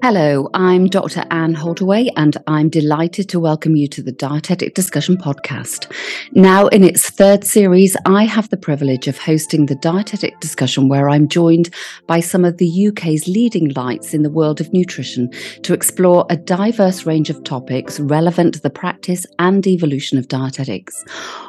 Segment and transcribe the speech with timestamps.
[0.00, 1.24] Hello, I'm Dr.
[1.32, 5.92] Anne Holdoway, and I'm delighted to welcome you to the Dietetic Discussion podcast.
[6.32, 11.10] Now, in its third series, I have the privilege of hosting the Dietetic Discussion, where
[11.10, 11.70] I'm joined
[12.06, 15.32] by some of the UK's leading lights in the world of nutrition
[15.64, 21.04] to explore a diverse range of topics relevant to the practice and evolution of dietetics.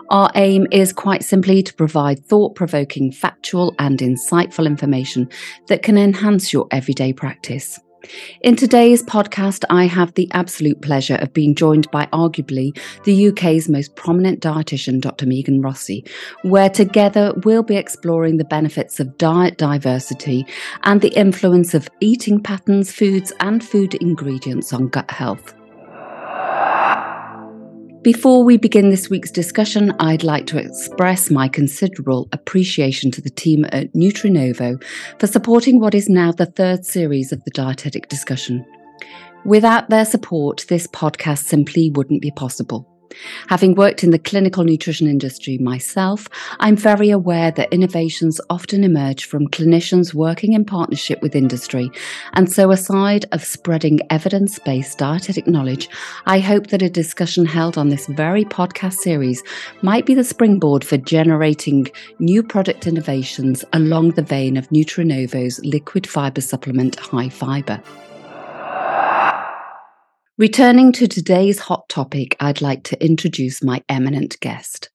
[0.10, 5.30] Our aim is quite simply to provide thought provoking, factual, and insightful information
[5.68, 7.80] that can enhance your everyday practice.
[8.42, 13.68] In today's podcast, I have the absolute pleasure of being joined by arguably the UK's
[13.68, 15.26] most prominent dietitian, Dr.
[15.26, 16.06] Megan Rossi,
[16.44, 20.46] where together we'll be exploring the benefits of diet diversity
[20.84, 25.54] and the influence of eating patterns, foods, and food ingredients on gut health.
[28.02, 33.30] Before we begin this week's discussion, I'd like to express my considerable appreciation to the
[33.30, 34.82] team at Nutrinovo
[35.20, 38.66] for supporting what is now the third series of the dietetic discussion.
[39.44, 42.89] Without their support, this podcast simply wouldn't be possible.
[43.48, 46.28] Having worked in the clinical nutrition industry myself,
[46.60, 51.90] I'm very aware that innovations often emerge from clinicians working in partnership with industry.
[52.34, 55.90] And so, aside of spreading evidence based dietetic knowledge,
[56.26, 59.44] I hope that a discussion held on this very podcast series
[59.82, 61.88] might be the springboard for generating
[62.20, 67.82] new product innovations along the vein of Nutrinovo's liquid fiber supplement High Fiber.
[70.40, 74.90] Returning to today's hot topic, I'd like to introduce my eminent guest.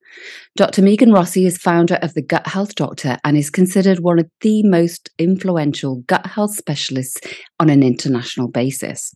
[0.56, 0.80] Dr.
[0.80, 4.62] Megan Rossi is founder of the Gut Health Doctor and is considered one of the
[4.62, 7.20] most influential gut health specialists
[7.60, 9.12] on an international basis.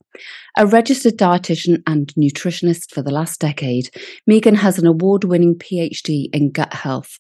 [0.58, 3.88] A registered dietitian and nutritionist for the last decade,
[4.26, 7.16] Megan has an award winning PhD in gut health.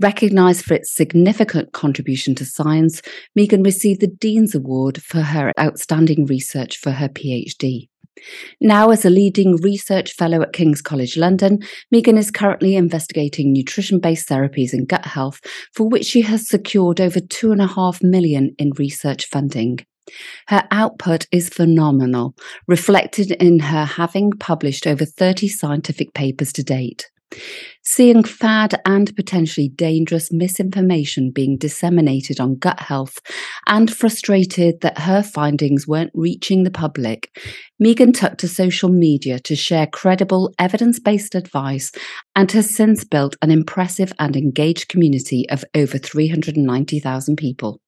[0.00, 3.02] Recognized for its significant contribution to science,
[3.36, 7.88] Megan received the Dean's Award for her outstanding research for her PhD.
[8.60, 14.00] Now, as a leading research fellow at King's College London, Megan is currently investigating nutrition
[14.00, 15.40] based therapies in gut health,
[15.74, 19.78] for which she has secured over two and a half million in research funding.
[20.46, 22.34] Her output is phenomenal,
[22.66, 27.10] reflected in her having published over 30 scientific papers to date.
[27.82, 33.18] Seeing fad and potentially dangerous misinformation being disseminated on gut health
[33.66, 37.30] and frustrated that her findings weren't reaching the public,
[37.78, 41.90] Megan took to social media to share credible, evidence based advice
[42.36, 47.80] and has since built an impressive and engaged community of over 390,000 people.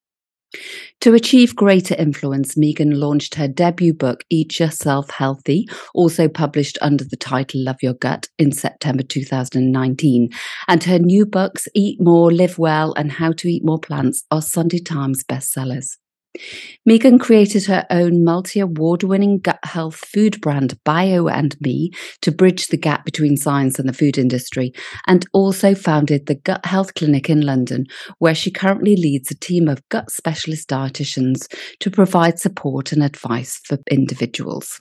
[1.00, 7.04] To achieve greater influence, Megan launched her debut book, Eat Yourself Healthy, also published under
[7.04, 10.30] the title Love Your Gut in September 2019.
[10.68, 14.42] And her new books, Eat More, Live Well, and How to Eat More Plants, are
[14.42, 15.96] Sunday Times bestsellers.
[16.86, 21.90] Megan created her own multi award winning gut health food brand, Bio and Me,
[22.22, 24.72] to bridge the gap between science and the food industry,
[25.06, 27.86] and also founded the Gut Health Clinic in London,
[28.18, 33.60] where she currently leads a team of gut specialist dietitians to provide support and advice
[33.64, 34.80] for individuals.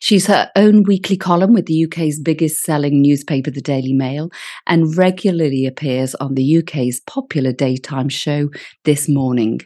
[0.00, 4.30] She's her own weekly column with the UK's biggest selling newspaper, the Daily Mail,
[4.66, 8.48] and regularly appears on the UK's popular daytime show,
[8.84, 9.60] This Morning.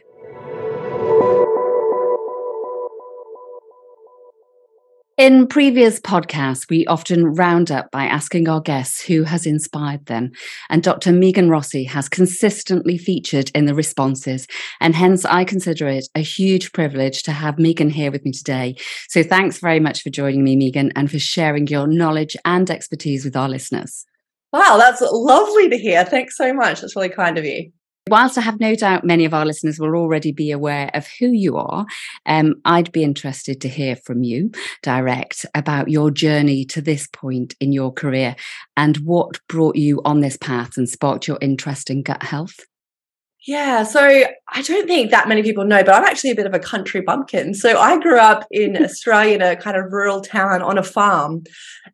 [5.15, 10.31] In previous podcasts, we often round up by asking our guests who has inspired them.
[10.71, 11.11] And Dr.
[11.11, 14.47] Megan Rossi has consistently featured in the responses.
[14.81, 18.75] And hence, I consider it a huge privilege to have Megan here with me today.
[19.07, 23.23] So thanks very much for joining me, Megan, and for sharing your knowledge and expertise
[23.23, 24.07] with our listeners.
[24.51, 26.05] Wow, that's lovely to hear.
[26.05, 26.81] Thanks so much.
[26.81, 27.71] That's really kind of you.
[28.09, 31.27] Whilst I have no doubt many of our listeners will already be aware of who
[31.27, 31.85] you are,
[32.25, 37.55] um, I'd be interested to hear from you direct about your journey to this point
[37.61, 38.35] in your career
[38.75, 42.59] and what brought you on this path and sparked your interest in gut health.
[43.45, 46.53] Yeah, so I don't think that many people know, but I'm actually a bit of
[46.53, 47.53] a country bumpkin.
[47.53, 51.43] So I grew up in Australia in a kind of rural town on a farm.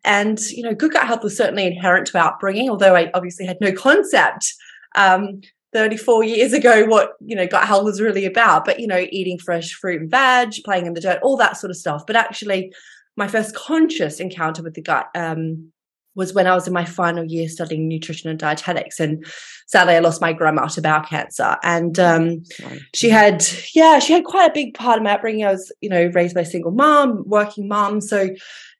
[0.04, 3.46] And, you know, good gut health was certainly inherent to our upbringing, although I obviously
[3.46, 4.54] had no concept
[4.96, 5.42] um,
[5.74, 9.38] 34 years ago what you know gut health was really about but you know eating
[9.38, 12.74] fresh fruit and veg playing in the dirt all that sort of stuff but actually
[13.16, 15.72] my first conscious encounter with the gut um,
[16.16, 19.00] was when I was in my final year studying nutrition and dietetics.
[19.00, 19.26] And
[19.68, 21.56] sadly, I lost my grandma to bowel cancer.
[21.64, 22.44] And um,
[22.94, 23.44] she had,
[23.74, 25.46] yeah, she had quite a big part of my upbringing.
[25.46, 28.02] I was, you know, raised by a single mom, working mom.
[28.02, 28.30] So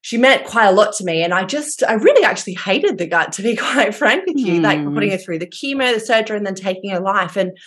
[0.02, 1.24] she meant quite a lot to me.
[1.24, 4.60] And I just, I really actually hated the gut, to be quite frank with you,
[4.60, 4.64] mm.
[4.64, 5.14] like putting hmm.
[5.14, 7.36] her through the chemo, the surgery, and then taking her life.
[7.36, 7.58] And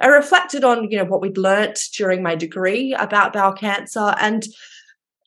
[0.00, 4.46] I reflected on, you know, what we'd learnt during my degree about bowel cancer and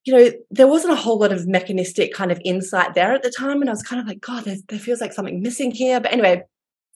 [0.05, 3.33] you know, there wasn't a whole lot of mechanistic kind of insight there at the
[3.35, 3.59] time.
[3.61, 5.99] And I was kind of like, God, there feels like something missing here.
[5.99, 6.43] But anyway,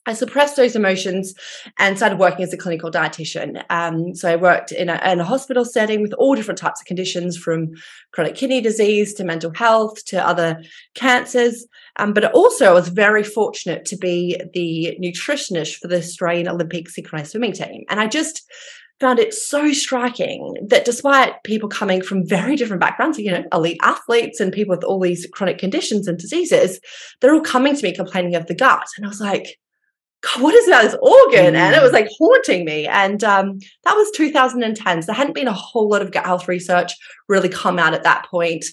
[0.06, 1.34] I suppressed those emotions
[1.78, 3.62] and started working as a clinical dietitian.
[3.68, 6.86] Um, so I worked in a, in a, hospital setting with all different types of
[6.86, 7.72] conditions, from
[8.12, 10.62] chronic kidney disease to mental health to other
[10.94, 11.66] cancers.
[11.96, 16.88] Um, but also, I was very fortunate to be the nutritionist for the Australian Olympic
[16.88, 18.42] synchronized swimming team, and I just
[19.00, 23.78] found it so striking that despite people coming from very different backgrounds, you know, elite
[23.82, 26.80] athletes and people with all these chronic conditions and diseases,
[27.20, 29.58] they're all coming to me complaining of the gut, and I was like
[30.22, 31.56] God, what is about this organ?
[31.56, 31.94] And it was mm.
[31.94, 32.86] like haunting me.
[32.86, 35.02] And um, that was 2010.
[35.02, 36.92] So there hadn't been a whole lot of gut health research
[37.28, 38.66] really come out at that point.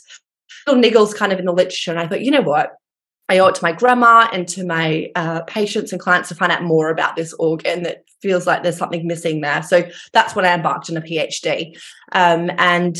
[0.66, 1.92] Little niggles kind of in the literature.
[1.92, 2.74] And I thought, you know what?
[3.30, 6.52] I owe it to my grandma and to my uh, patients and clients to find
[6.52, 9.62] out more about this organ that feels like there's something missing there.
[9.64, 9.84] So
[10.14, 11.78] that's when I embarked on a PhD.
[12.14, 12.98] Um, and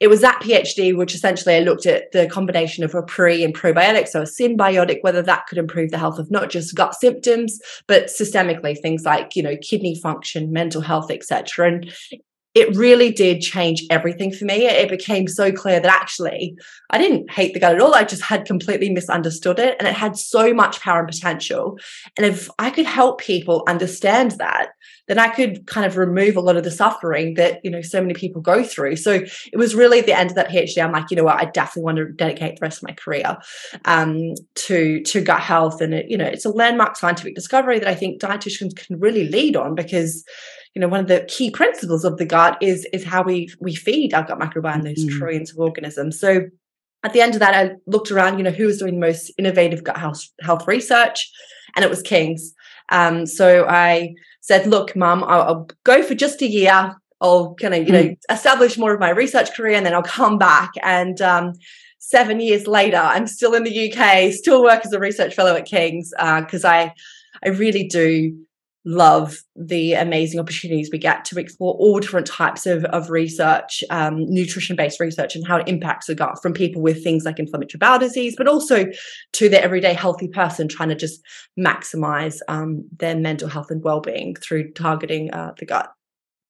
[0.00, 3.54] it was that PhD which essentially I looked at the combination of a pre and
[3.54, 7.58] probiotic, so a synbiotic, whether that could improve the health of not just gut symptoms,
[7.86, 11.68] but systemically things like you know kidney function, mental health, etc.
[11.68, 11.92] And
[12.54, 14.66] it really did change everything for me.
[14.66, 16.56] It became so clear that actually
[16.90, 17.94] I didn't hate the gut at all.
[17.94, 21.78] I just had completely misunderstood it and it had so much power and potential.
[22.16, 24.70] And if I could help people understand that,
[25.08, 28.00] then I could kind of remove a lot of the suffering that, you know, so
[28.00, 28.96] many people go through.
[28.96, 29.12] So
[29.52, 31.46] it was really at the end of that PhD, I'm like, you know what, I
[31.46, 33.36] definitely want to dedicate the rest of my career
[33.84, 34.34] um,
[34.66, 35.80] to, to gut health.
[35.80, 39.28] And, it, you know, it's a landmark scientific discovery that I think dietitians can really
[39.28, 40.24] lead on because
[40.74, 43.74] you know one of the key principles of the gut is is how we we
[43.74, 45.18] feed our gut microbiome those mm-hmm.
[45.18, 46.42] trillions of organisms so
[47.02, 49.32] at the end of that i looked around you know who was doing the most
[49.38, 51.30] innovative gut health health research
[51.76, 52.54] and it was king's
[52.90, 57.74] um, so i said look mum I'll, I'll, go for just a year i'll kind
[57.74, 58.34] of you know mm-hmm.
[58.34, 61.52] establish more of my research career and then i'll come back and um,
[61.98, 65.66] seven years later i'm still in the uk still work as a research fellow at
[65.66, 66.92] king's because uh, i
[67.44, 68.34] i really do
[68.88, 74.24] love the amazing opportunities we get to explore all different types of, of research, um,
[74.30, 77.78] nutrition based research, and how it impacts the gut from people with things like inflammatory
[77.78, 78.86] bowel disease, but also
[79.34, 81.20] to the everyday healthy person trying to just
[81.58, 85.92] maximize um, their mental health and well being through targeting uh, the gut.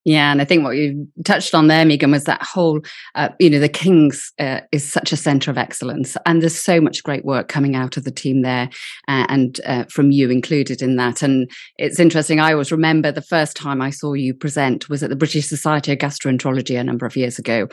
[0.09, 2.81] Yeah, and I think what you touched on there, Megan, was that whole,
[3.15, 6.81] uh, you know, the Kings uh, is such a centre of excellence, and there's so
[6.81, 8.71] much great work coming out of the team there,
[9.07, 11.23] uh, and uh, from you included in that.
[11.23, 12.41] And it's interesting.
[12.41, 15.93] I always remember the first time I saw you present was at the British Society
[15.93, 17.69] of Gastroenterology a number of years ago,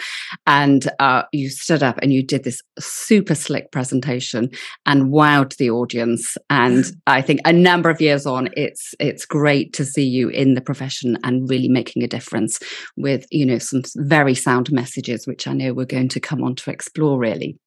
[0.46, 4.50] and uh, you stood up and you did this super slick presentation
[4.86, 6.38] and wowed the audience.
[6.50, 10.56] And I think a number of years on, it's it's great to see you in
[10.56, 12.60] the profession and really making a difference difference
[12.98, 16.56] with, you know, some very sound messages, which I know we're going to come on
[16.56, 17.58] to explore really.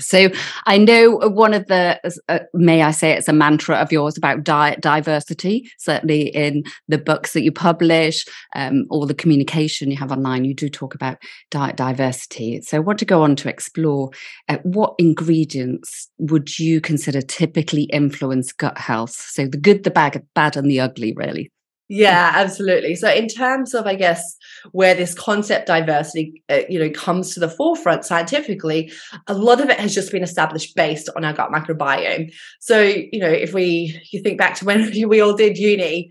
[0.00, 0.28] So
[0.66, 4.44] I know one of the, uh, may I say, it's a mantra of yours about
[4.44, 5.68] diet diversity.
[5.78, 8.24] Certainly in the books that you publish,
[8.54, 11.18] um, or the communication you have online, you do talk about
[11.50, 12.60] diet diversity.
[12.60, 14.10] So I want to go on to explore
[14.48, 19.10] uh, what ingredients would you consider typically influence gut health?
[19.10, 21.50] So the good, the bad, bad, and the ugly, really.
[21.90, 22.94] Yeah, absolutely.
[22.96, 24.36] So, in terms of, I guess,
[24.72, 28.92] where this concept diversity, uh, you know, comes to the forefront scientifically,
[29.26, 32.30] a lot of it has just been established based on our gut microbiome.
[32.60, 36.10] So, you know, if we you think back to when we all did uni,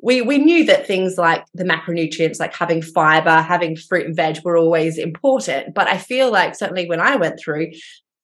[0.00, 4.38] we we knew that things like the macronutrients, like having fiber, having fruit and veg,
[4.44, 5.74] were always important.
[5.74, 7.72] But I feel like certainly when I went through,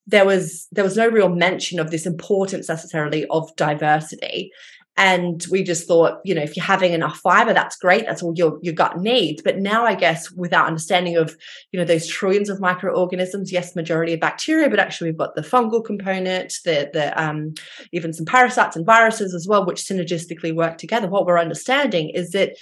[0.06, 4.52] there was there was no real mention of this importance necessarily of diversity
[4.96, 8.06] and we just thought you know if you're having enough fiber that's great.
[8.06, 9.42] That's all your your gut needs.
[9.42, 11.36] But now i guess without understanding of
[11.72, 15.42] you know those trillions of microorganisms yes majority of bacteria but actually we've got the
[15.42, 17.54] fungal component the the um,
[17.92, 21.08] even some parasites and viruses as well which synergistically work together.
[21.08, 22.56] What we're understanding is that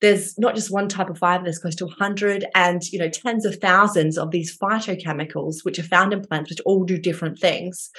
[0.00, 3.44] there's not just one type of fiber there's close to 100 and you know tens
[3.44, 7.90] of thousands of these phytochemicals which are found in plants which all do different things.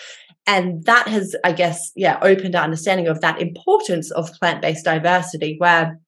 [0.46, 5.56] And that has i guess yeah opened our understanding of that importance of plant-based diversity
[5.58, 6.00] where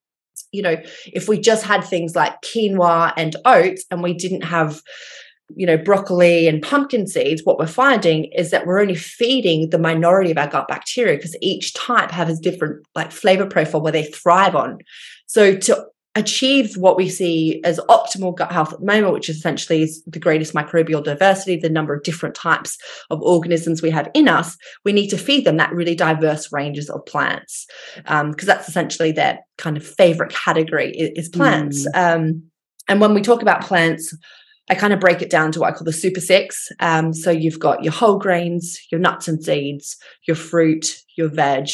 [0.51, 0.77] you know
[1.07, 4.81] if we just had things like quinoa and oats and we didn't have
[5.55, 9.79] you know broccoli and pumpkin seeds what we're finding is that we're only feeding the
[9.79, 13.91] minority of our gut bacteria because each type has a different like flavor profile where
[13.91, 14.77] they thrive on
[15.25, 19.83] so to achieve what we see as optimal gut health at the moment, which essentially
[19.83, 22.77] is the greatest microbial diversity, the number of different types
[23.09, 26.89] of organisms we have in us, we need to feed them that really diverse ranges
[26.89, 31.87] of plants because um, that's essentially their kind of favorite category is, plants.
[31.89, 32.15] Mm.
[32.15, 32.43] Um,
[32.87, 34.15] and when we talk about plants,
[34.69, 36.69] I kind of break it down to what I call the super six.
[36.79, 39.97] Um, so you've got your whole grains, your nuts and seeds,
[40.27, 41.69] your fruit, your veg,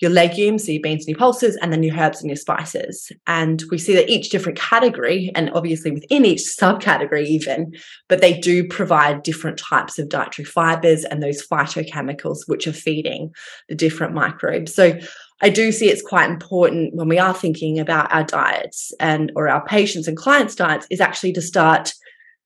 [0.00, 3.12] your legumes, so your beans and your pulses, and then your herbs and your spices.
[3.26, 7.72] And we see that each different category, and obviously within each subcategory, even,
[8.08, 13.30] but they do provide different types of dietary fibers and those phytochemicals which are feeding
[13.68, 14.74] the different microbes.
[14.74, 14.98] So
[15.42, 19.48] I do see it's quite important when we are thinking about our diets and or
[19.48, 21.92] our patients and clients' diets is actually to start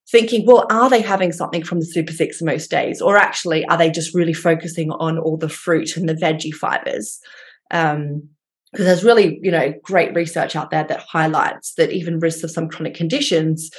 [0.08, 3.00] thinking, well, are they having something from the Super Six most days?
[3.00, 7.20] Or actually, are they just really focusing on all the fruit and the veggie fibers?
[7.70, 8.28] Um,
[8.70, 12.50] because there's really, you know, great research out there that highlights that even risks of
[12.50, 13.70] some chronic conditions,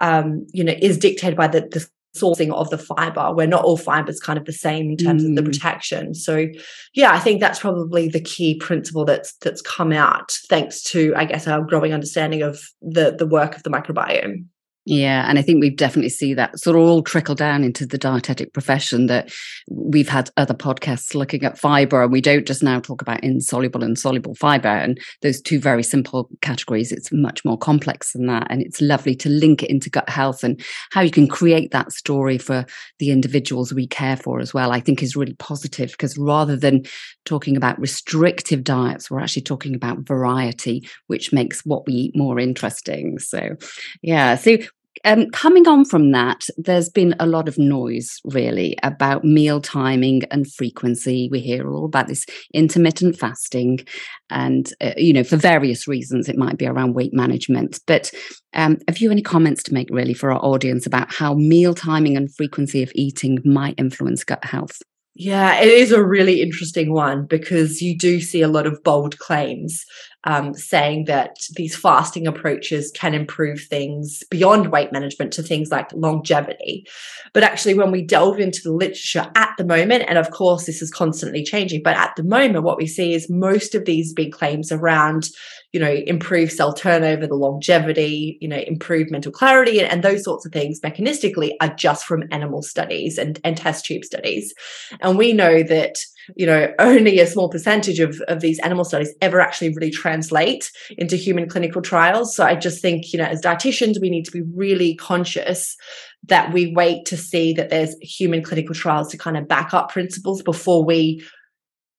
[0.00, 3.76] um, you know, is dictated by the, the sourcing of the fiber where not all
[3.76, 5.30] fibers kind of the same in terms mm.
[5.30, 5.44] of the mm.
[5.44, 6.48] protection so
[6.92, 11.24] yeah i think that's probably the key principle that's that's come out thanks to i
[11.24, 14.44] guess our growing understanding of the the work of the microbiome
[14.86, 17.98] yeah, and I think we definitely see that sort of all trickle down into the
[17.98, 19.30] dietetic profession that
[19.68, 23.84] we've had other podcasts looking at fiber, and we don't just now talk about insoluble
[23.84, 26.92] and soluble fiber and those two very simple categories.
[26.92, 28.46] It's much more complex than that.
[28.50, 30.60] And it's lovely to link it into gut health and
[30.90, 32.64] how you can create that story for
[32.98, 36.84] the individuals we care for as well, I think is really positive because rather than
[37.24, 42.38] talking about restrictive diets, we're actually talking about variety, which makes what we eat more
[42.38, 43.18] interesting.
[43.18, 43.56] So,
[44.02, 44.34] yeah.
[44.34, 44.58] So,
[45.04, 50.22] um, coming on from that, there's been a lot of noise really about meal timing
[50.30, 51.28] and frequency.
[51.30, 53.80] We hear all about this intermittent fasting,
[54.28, 57.80] and uh, you know, for various reasons, it might be around weight management.
[57.86, 58.10] But
[58.52, 62.16] um, have you any comments to make really for our audience about how meal timing
[62.16, 64.82] and frequency of eating might influence gut health?
[65.14, 69.18] Yeah, it is a really interesting one because you do see a lot of bold
[69.18, 69.84] claims
[70.24, 75.92] um, saying that these fasting approaches can improve things beyond weight management to things like
[75.92, 76.86] longevity.
[77.32, 80.82] But actually, when we delve into the literature at the moment, and of course, this
[80.82, 84.32] is constantly changing, but at the moment, what we see is most of these big
[84.32, 85.30] claims around
[85.72, 90.24] you know, improve cell turnover, the longevity, you know, improve mental clarity, and, and, those
[90.24, 94.52] sorts of things mechanistically are just from animal studies and, and test tube studies.
[95.00, 95.96] And we know that
[96.36, 100.70] you know only a small percentage of, of these animal studies ever actually really translate
[100.98, 104.30] into human clinical trials so i just think you know as dietitians we need to
[104.30, 105.76] be really conscious
[106.24, 109.90] that we wait to see that there's human clinical trials to kind of back up
[109.90, 111.22] principles before we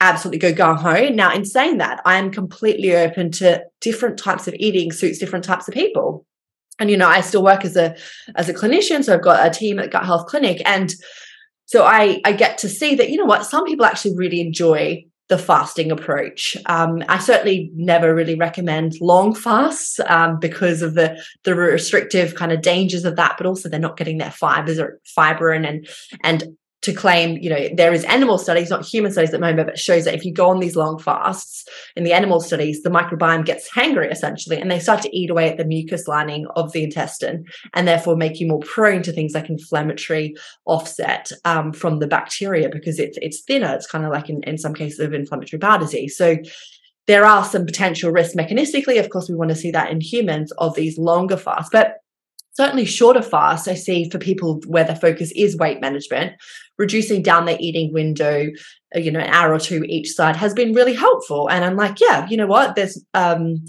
[0.02, 1.10] absolutely go gung ho.
[1.10, 5.46] Now, in saying that, I am completely open to different types of eating suits different
[5.46, 6.26] types of people.
[6.80, 7.96] And you know, I still work as a
[8.36, 10.94] as a clinician, so I've got a team at Gut Health Clinic, and
[11.72, 15.06] so I, I get to see that, you know what, some people actually really enjoy
[15.30, 16.58] the fasting approach.
[16.66, 22.52] Um, I certainly never really recommend long fasts um, because of the the restrictive kind
[22.52, 25.88] of dangers of that, but also they're not getting their fibers or fiber in and
[26.26, 26.44] and
[26.82, 29.78] to claim, you know, there is animal studies, not human studies at the moment, but
[29.78, 33.46] shows that if you go on these long fasts in the animal studies, the microbiome
[33.46, 36.84] gets hangry essentially, and they start to eat away at the mucus lining of the
[36.84, 40.34] intestine and therefore make you more prone to things like inflammatory
[40.66, 43.76] offset um, from the bacteria because it's it's thinner.
[43.76, 46.18] It's kind of like in, in some cases of inflammatory bowel disease.
[46.18, 46.38] So
[47.06, 49.00] there are some potential risks mechanistically.
[49.00, 52.01] Of course, we want to see that in humans of these longer fasts, but
[52.54, 56.34] certainly shorter fasts I see for people where the focus is weight management,
[56.78, 58.48] reducing down their eating window,
[58.96, 61.50] uh, you know, an hour or two each side has been really helpful.
[61.50, 62.76] And I'm like, yeah, you know what?
[62.76, 63.66] There's um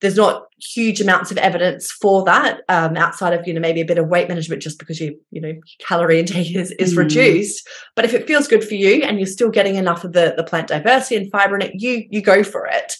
[0.00, 3.84] there's not huge amounts of evidence for that um, outside of you know maybe a
[3.84, 6.98] bit of weight management just because you you know calorie intake is, is mm.
[6.98, 10.34] reduced but if it feels good for you and you're still getting enough of the
[10.36, 12.96] the plant diversity and fiber in it you you go for it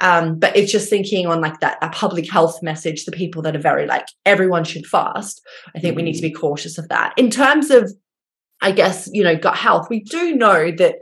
[0.00, 3.54] um, but it's just thinking on like that a public health message the people that
[3.54, 5.40] are very like everyone should fast
[5.74, 5.96] i think mm.
[5.96, 7.92] we need to be cautious of that in terms of
[8.60, 10.96] i guess you know gut health we do know that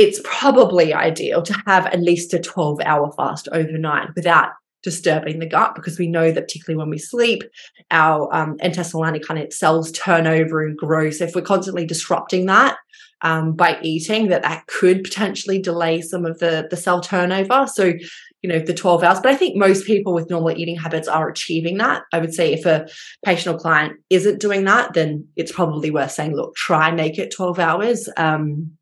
[0.00, 4.48] it's probably ideal to have at least a 12 hour fast overnight without
[4.82, 7.42] disturbing the gut because we know that particularly when we sleep
[7.90, 11.10] our um, intestinal kind of cells turn over and grow.
[11.10, 12.78] So if we're constantly disrupting that
[13.20, 17.66] um, by eating that that could potentially delay some of the the cell turnover.
[17.66, 17.92] So
[18.40, 21.28] you know the 12 hours but i think most people with normal eating habits are
[21.28, 22.04] achieving that.
[22.10, 22.88] I would say if a
[23.22, 27.34] patient or client isn't doing that then it's probably worth saying look try make it
[27.36, 28.08] 12 hours.
[28.16, 28.78] Um,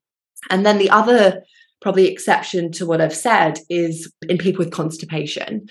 [0.51, 1.43] and then the other
[1.81, 5.69] probably exception to what I've said is in people with constipation.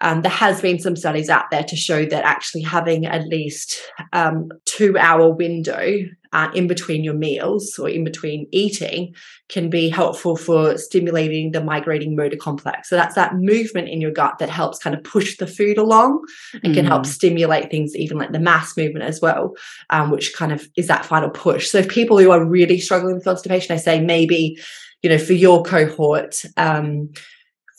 [0.00, 3.80] Um, there has been some studies out there to show that actually having at least
[4.12, 9.14] um, two hour window uh, in between your meals or in between eating
[9.48, 12.88] can be helpful for stimulating the migrating motor complex.
[12.88, 16.24] So that's that movement in your gut that helps kind of push the food along
[16.62, 16.74] and mm.
[16.74, 17.06] can help mm.
[17.06, 19.56] stimulate things, even like the mass movement as well,
[19.90, 21.68] um, which kind of is that final push.
[21.68, 24.56] So if people who are really struggling with constipation, I say maybe,
[25.02, 27.10] you know, for your cohort, um,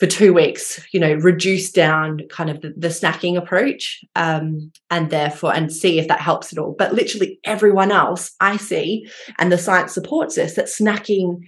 [0.02, 5.10] for two weeks, you know, reduce down kind of the, the snacking approach um, and
[5.10, 6.74] therefore, and see if that helps at all.
[6.76, 11.42] But literally everyone else I see, and the science supports this, that snacking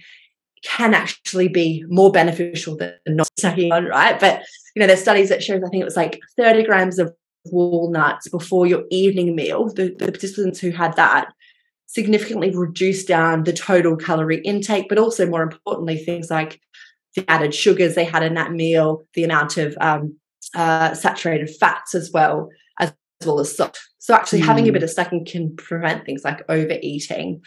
[0.63, 4.17] can actually be more beneficial than not snacking on, right?
[4.17, 7.13] But, you know, there's studies that shows, I think it was like 30 grams of
[7.47, 9.67] walnuts before your evening meal.
[9.67, 11.27] The, the participants who had that
[11.87, 16.61] significantly reduced down the total calorie intake, but also more importantly, things like
[17.15, 20.17] the added sugars they had in that meal, the amount of um,
[20.53, 22.93] uh, saturated fats as well, as
[23.25, 23.79] well as salt.
[23.99, 24.45] So actually, mm.
[24.45, 27.41] having a bit of snacking can prevent things like overeating,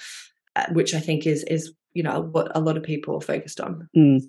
[0.56, 3.60] uh, which I think is is you know what a lot of people are focused
[3.60, 3.88] on.
[3.96, 4.20] Mm.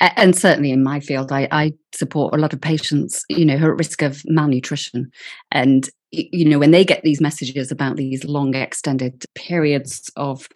[0.00, 3.66] And certainly in my field, I, I support a lot of patients, you know, who
[3.66, 5.10] are at risk of malnutrition,
[5.50, 10.48] and you know when they get these messages about these long extended periods of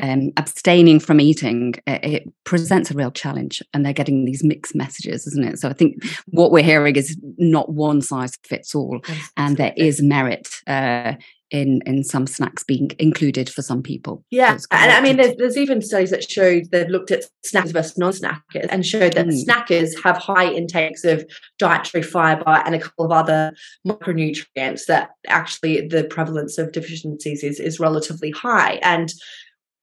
[0.00, 5.26] um, abstaining from eating, it presents a real challenge, and they're getting these mixed messages,
[5.26, 5.58] isn't it?
[5.58, 9.00] So I think what we're hearing is not one size fits all,
[9.36, 11.14] and there is merit uh,
[11.50, 14.24] in in some snacks being included for some people.
[14.30, 17.96] Yeah, and I mean, there's, there's, even studies that showed they've looked at snackers versus
[17.96, 19.44] non-snackers and showed that mm.
[19.44, 21.24] snackers have high intakes of
[21.58, 23.52] dietary fiber and a couple of other
[23.86, 29.12] micronutrients that actually the prevalence of deficiencies is is relatively high and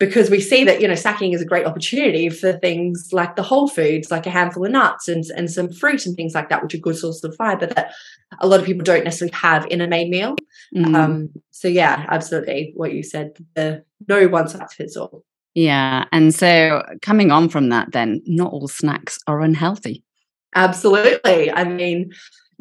[0.02, 3.44] because we see that you know sacking is a great opportunity for things like the
[3.44, 6.64] whole foods like a handful of nuts and, and some fruit and things like that
[6.64, 7.94] which are good sources of fiber that
[8.40, 10.36] a lot of people don't necessarily have in a main meal.
[10.76, 10.96] Mm.
[10.96, 15.24] um, so yeah absolutely what you said the no one size fits all.
[15.54, 20.04] Yeah and so coming on from that then not all snacks are unhealthy.
[20.56, 21.52] Absolutely.
[21.52, 22.12] I mean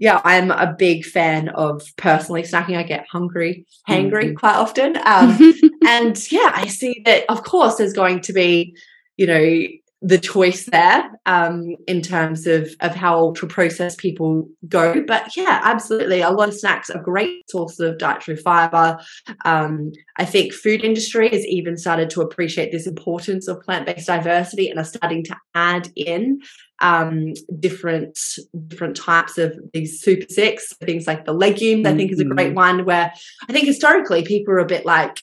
[0.00, 2.78] yeah, I'm a big fan of personally snacking.
[2.78, 4.34] I get hungry, hangry mm-hmm.
[4.34, 4.96] quite often.
[5.04, 5.52] Um,
[5.86, 8.74] and yeah, I see that, of course, there's going to be,
[9.18, 9.66] you know,
[10.02, 15.04] the choice there um, in terms of of how ultra processed people go.
[15.06, 18.98] But yeah, absolutely, a lot of snacks are great sources of dietary fiber.
[19.44, 24.06] Um, I think food industry has even started to appreciate this importance of plant based
[24.06, 26.40] diversity and are starting to add in
[26.80, 28.18] um, different
[28.68, 31.84] different types of these super six things like the legumes.
[31.84, 31.94] Mm-hmm.
[31.94, 32.54] I think is a great mm-hmm.
[32.54, 33.12] one where
[33.48, 35.22] I think historically people are a bit like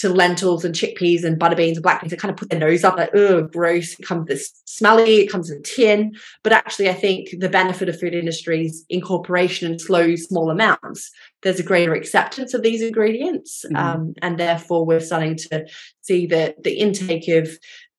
[0.00, 2.58] to lentils and chickpeas and butter beans and black beans, they kind of put their
[2.58, 3.98] nose up like, oh, gross.
[3.98, 6.16] It comes this smelly, it comes in tin.
[6.42, 11.10] But actually, I think the benefit of food industries incorporation in slow, small amounts,
[11.42, 13.64] there's a greater acceptance of these ingredients.
[13.66, 13.76] Mm-hmm.
[13.76, 15.66] Um, and therefore, we're starting to
[16.00, 17.50] see that the intake of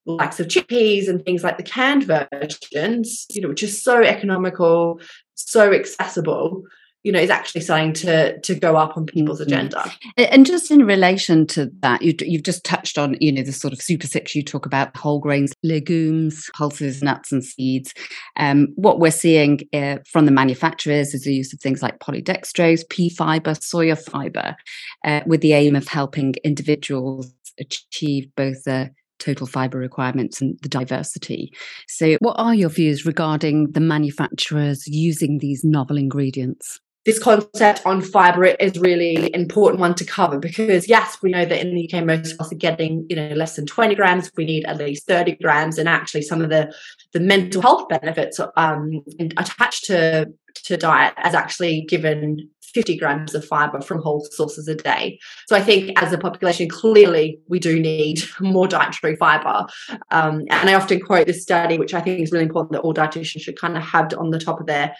[0.04, 5.00] likes of chickpeas and things like the canned versions, you know, which is so economical,
[5.34, 6.64] so accessible,
[7.02, 9.52] you know is actually starting to to go up on people's mm-hmm.
[9.52, 13.52] agenda and just in relation to that you, you've just touched on you know the
[13.52, 17.92] sort of super six you talk about whole grains legumes pulses nuts and seeds
[18.36, 22.88] um, what we're seeing uh, from the manufacturers is the use of things like polydextrose
[22.88, 24.56] pea fiber soya fiber
[25.04, 28.90] uh, with the aim of helping individuals achieve both the
[29.22, 31.52] total fiber requirements and the diversity.
[31.88, 36.80] So, what are your views regarding the manufacturers using these novel ingredients?
[37.04, 41.60] This concept on fiber is really important one to cover because yes we know that
[41.60, 44.44] in the uk most of us are getting you know less than 20 grams we
[44.44, 46.72] need at least 30 grams and actually some of the
[47.12, 49.02] the mental health benefits um,
[49.36, 54.74] attached to to diet as actually given 50 grams of fiber from whole sources a
[54.74, 55.18] day.
[55.46, 59.66] So I think as a population, clearly we do need more dietary fiber.
[60.10, 62.94] Um, and I often quote this study, which I think is really important that all
[62.94, 64.94] dietitians should kind of have on the top of their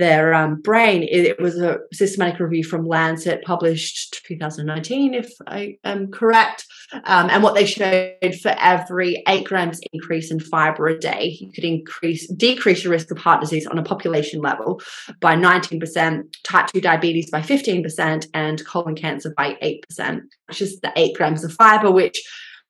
[0.00, 1.02] their um, brain.
[1.02, 6.64] It, was a systematic review from Lancet published 2019, if I am correct.
[7.04, 11.52] Um, and what they showed for every eight grams increase in fiber a day, you
[11.52, 14.80] could increase decrease your risk of heart disease on a population level
[15.20, 20.92] by 19%, type 2 diabetes by 15%, and colon cancer by 8%, which is the
[20.96, 22.20] eight grams of fiber, which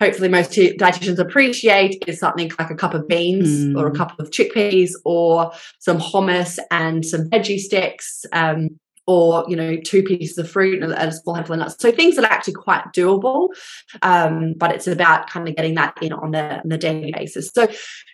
[0.00, 3.78] hopefully most dietitians appreciate is something like a cup of beans mm.
[3.78, 3.96] or a mm.
[3.96, 8.24] cup of chickpeas or some hummus and some veggie sticks.
[8.32, 11.90] Um, or you know two pieces of fruit and a small handful of nuts so
[11.90, 13.48] things that are actually quite doable
[14.02, 17.50] um, but it's about kind of getting that in on the, on the daily basis
[17.52, 17.66] so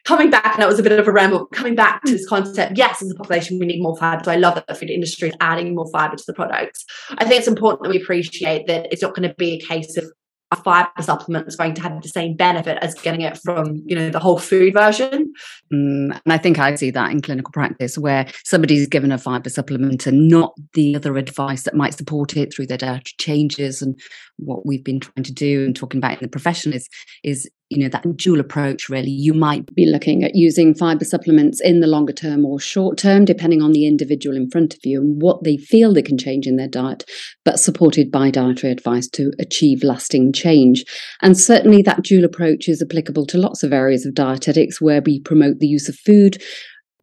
[0.04, 2.78] coming back and it was a bit of a ramble coming back to this concept
[2.78, 5.28] yes as a population we need more fiber so i love that the food industry
[5.28, 6.86] is adding more fiber to the products
[7.18, 9.96] i think it's important that we appreciate that it's not going to be a case
[9.98, 10.10] of
[10.52, 13.96] a fiber supplement is going to have the same benefit as getting it from you
[13.96, 15.32] know the whole food version.
[15.72, 19.50] Mm, and i think i see that in clinical practice where somebody's given a fiber
[19.50, 23.98] supplement and not the other advice that might support it through their dietary changes and
[24.36, 26.88] what we've been trying to do and talking about in the profession is
[27.24, 29.10] is you know that dual approach really.
[29.10, 33.24] You might be looking at using fiber supplements in the longer term or short term
[33.24, 36.46] depending on the individual in front of you and what they feel they can change
[36.46, 37.04] in their diet
[37.44, 40.84] but supported by dietary advice to achieve lasting change.
[41.22, 45.20] And certainly that dual approach is applicable to lots of areas of dietetics where we
[45.20, 46.40] promote the use of food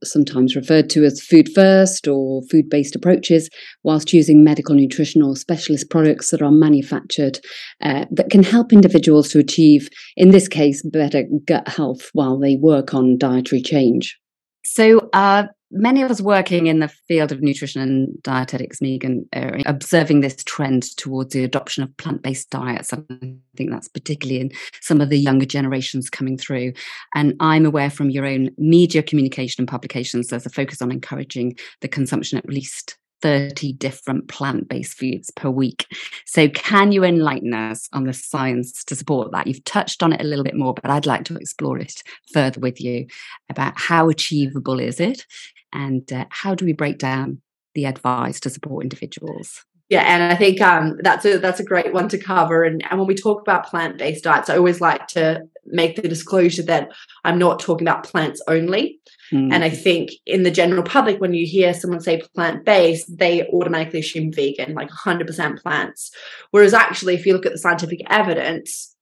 [0.06, 3.50] sometimes referred to as food first or food based approaches,
[3.84, 7.40] whilst using medical nutrition or specialist products that are manufactured
[7.82, 12.56] uh, that can help individuals to achieve, in this case, better gut health while they
[12.56, 14.18] work on dietary change.
[14.64, 19.60] So, uh, many of us working in the field of nutrition and dietetics, Megan, are
[19.66, 22.94] observing this trend towards the adoption of plant based diets.
[22.94, 23.00] I
[23.58, 26.74] think that's particularly in some of the younger generations coming through.
[27.16, 31.58] And I'm aware from your own media communication and publications, there's a focus on encouraging
[31.82, 35.88] the consumption at least 30 different plant based foods per week.
[36.26, 39.48] So, can you enlighten us on the science to support that?
[39.48, 42.60] You've touched on it a little bit more, but I'd like to explore it further
[42.60, 43.08] with you
[43.50, 45.26] about how achievable is it
[45.72, 47.42] and uh, how do we break down
[47.76, 49.64] the advice to support individuals?
[49.94, 52.64] Yeah, and I think um, that's a that's a great one to cover.
[52.64, 56.08] And, and when we talk about plant based diets, I always like to make the
[56.08, 56.90] disclosure that
[57.24, 59.00] I'm not talking about plants only.
[59.32, 59.54] Mm.
[59.54, 63.48] And I think in the general public, when you hear someone say plant based, they
[63.50, 66.10] automatically assume vegan, like 100% plants.
[66.50, 68.93] Whereas actually, if you look at the scientific evidence,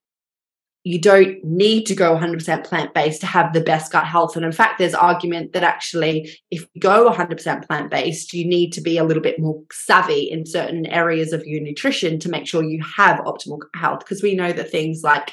[0.83, 4.35] you don't need to go 100% plant based to have the best gut health.
[4.35, 8.71] And in fact, there's argument that actually, if you go 100% plant based, you need
[8.73, 12.47] to be a little bit more savvy in certain areas of your nutrition to make
[12.47, 13.99] sure you have optimal health.
[13.99, 15.31] Because we know that things like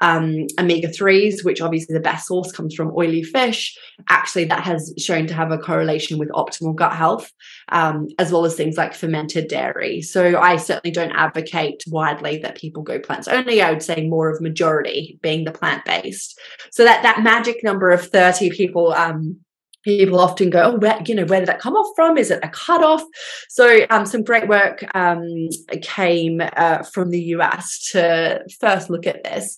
[0.00, 3.76] um, omega 3s, which obviously the best source comes from oily fish.
[4.08, 7.30] Actually, that has shown to have a correlation with optimal gut health,
[7.70, 10.00] um, as well as things like fermented dairy.
[10.02, 13.62] So, I certainly don't advocate widely that people go plants only.
[13.62, 16.38] I would say more of majority being the plant based.
[16.70, 19.38] So, that, that magic number of 30 people um,
[19.84, 22.16] people often go, oh, where, you know, where did that come off from?
[22.16, 23.02] Is it a cutoff?
[23.48, 25.48] So um, some great work um,
[25.82, 29.56] came uh, from the US to first look at this.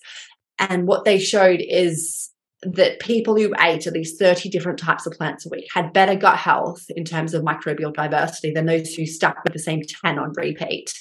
[0.59, 2.31] And what they showed is
[2.63, 6.15] that people who ate at least 30 different types of plants a week had better
[6.15, 10.19] gut health in terms of microbial diversity than those who stuck with the same 10
[10.19, 10.93] on repeat.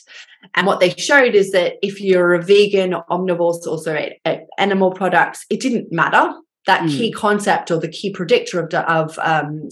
[0.54, 4.42] And what they showed is that if you're a vegan or omnivore, also ate, ate
[4.60, 6.34] animal products, it didn't matter
[6.66, 6.90] that mm.
[6.90, 9.70] key concept or the key predictor of, of um,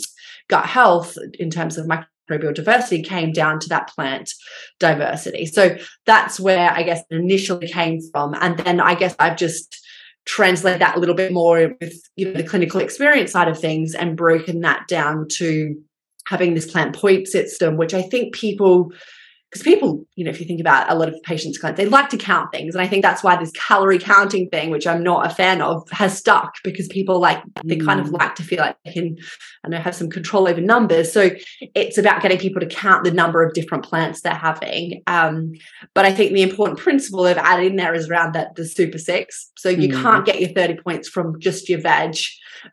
[0.47, 4.32] gut health in terms of microbial diversity came down to that plant
[4.79, 5.45] diversity.
[5.45, 8.34] So that's where I guess it initially came from.
[8.36, 9.79] And then I guess I've just
[10.25, 13.93] translated that a little bit more with you know the clinical experience side of things
[13.93, 15.75] and broken that down to
[16.27, 18.91] having this plant point system, which I think people
[19.54, 22.10] because people, you know, if you think about a lot of patients' clients, they like
[22.10, 22.74] to count things.
[22.74, 25.88] And I think that's why this calorie counting thing, which I'm not a fan of,
[25.92, 28.13] has stuck because people like, they kind of mm.
[28.13, 29.16] like to feel like they can,
[29.63, 31.13] I know, have some control over numbers.
[31.13, 31.30] So
[31.62, 35.04] it's about getting people to count the number of different plants they're having.
[35.06, 35.54] Um,
[35.94, 39.52] but I think the important principle of adding there is around that the super six.
[39.56, 40.02] So you mm.
[40.02, 42.16] can't get your 30 points from just your veg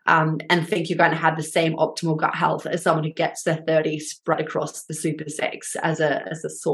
[0.07, 3.13] um, and think you're going to have the same optimal gut health as someone who
[3.13, 6.70] gets their 30 spread across the super six as a as a source.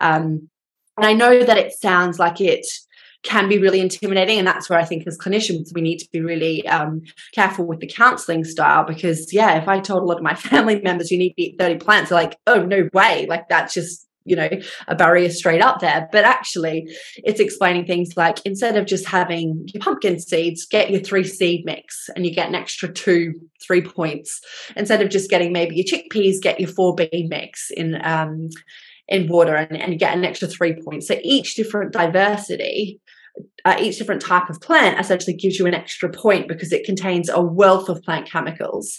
[0.00, 0.48] Um,
[0.96, 2.66] and I know that it sounds like it
[3.22, 4.38] can be really intimidating.
[4.38, 7.02] And that's where I think as clinicians, we need to be really um,
[7.34, 10.80] careful with the counseling style because, yeah, if I told a lot of my family
[10.80, 13.26] members you need to eat 30 plants, they're like, oh, no way.
[13.28, 14.48] Like that's just you know
[14.88, 19.66] a barrier straight up there but actually it's explaining things like instead of just having
[19.72, 23.32] your pumpkin seeds get your three seed mix and you get an extra two
[23.66, 24.40] three points
[24.76, 28.50] instead of just getting maybe your chickpeas get your four bean mix in um
[29.08, 33.00] in water and, and get an extra three points so each different diversity
[33.64, 37.28] uh, each different type of plant essentially gives you an extra point because it contains
[37.28, 38.98] a wealth of plant chemicals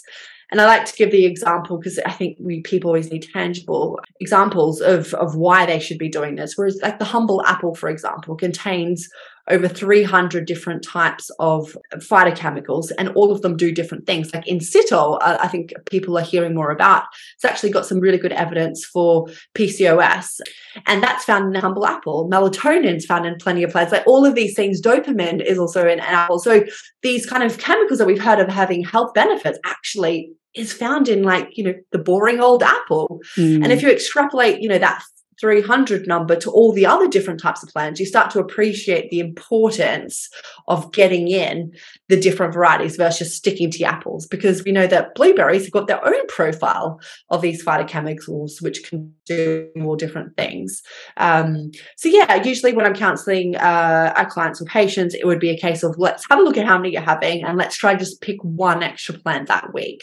[0.50, 4.00] and I like to give the example because I think we people always need tangible
[4.20, 6.54] examples of, of why they should be doing this.
[6.56, 9.08] Whereas like the humble apple, for example, contains
[9.50, 14.32] over 300 different types of phytochemicals, and all of them do different things.
[14.32, 17.04] Like inositol, uh, I think people are hearing more about.
[17.34, 20.40] It's actually got some really good evidence for PCOS,
[20.86, 22.28] and that's found in humble apple.
[22.30, 23.92] Melatonin's found in plenty of plants.
[23.92, 26.38] Like all of these things, dopamine is also in an apple.
[26.38, 26.64] So
[27.02, 31.22] these kind of chemicals that we've heard of having health benefits actually is found in
[31.22, 33.62] like you know the boring old apple mm.
[33.62, 35.00] and if you extrapolate you know that
[35.40, 39.20] 300 number to all the other different types of plants, you start to appreciate the
[39.20, 40.28] importance
[40.68, 41.72] of getting in
[42.08, 46.04] the different varieties versus sticking to apples because we know that blueberries have got their
[46.06, 47.00] own profile
[47.30, 50.82] of these phytochemicals which can do more different things.
[51.16, 55.50] Um, so, yeah, usually when I'm counseling uh, our clients or patients, it would be
[55.50, 57.94] a case of let's have a look at how many you're having and let's try
[57.94, 60.02] just pick one extra plant that week,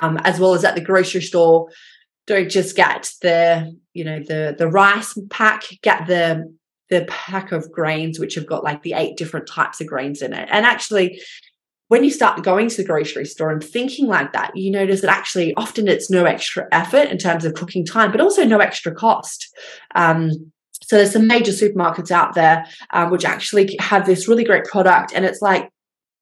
[0.00, 1.68] um, as well as at the grocery store
[2.26, 6.52] don't just get the you know the the rice pack get the
[6.90, 10.32] the pack of grains which have got like the eight different types of grains in
[10.32, 10.48] it.
[10.50, 11.20] And actually
[11.88, 15.10] when you start going to the grocery store and thinking like that you notice that
[15.10, 18.94] actually often it's no extra effort in terms of cooking time but also no extra
[18.94, 19.54] cost.
[19.94, 20.30] Um,
[20.82, 25.12] so there's some major supermarkets out there um, which actually have this really great product
[25.14, 25.70] and it's like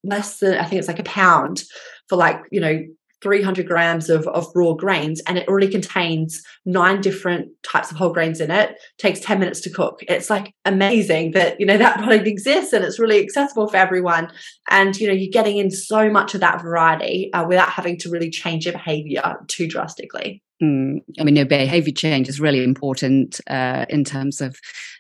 [0.05, 1.63] less than i think it's like a pound
[2.09, 2.81] for like you know
[3.23, 8.13] 300 grams of, of raw grains and it already contains nine different types of whole
[8.13, 10.01] grains in it takes 10 minutes to cook.
[10.09, 14.31] It's like amazing that you know that product exists and it's really accessible for everyone.
[14.71, 18.11] And you know you're getting in so much of that variety uh, without having to
[18.11, 20.43] really change your behavior too drastically.
[20.63, 24.57] Mm, I mean, no, behavior change is really important uh, in terms of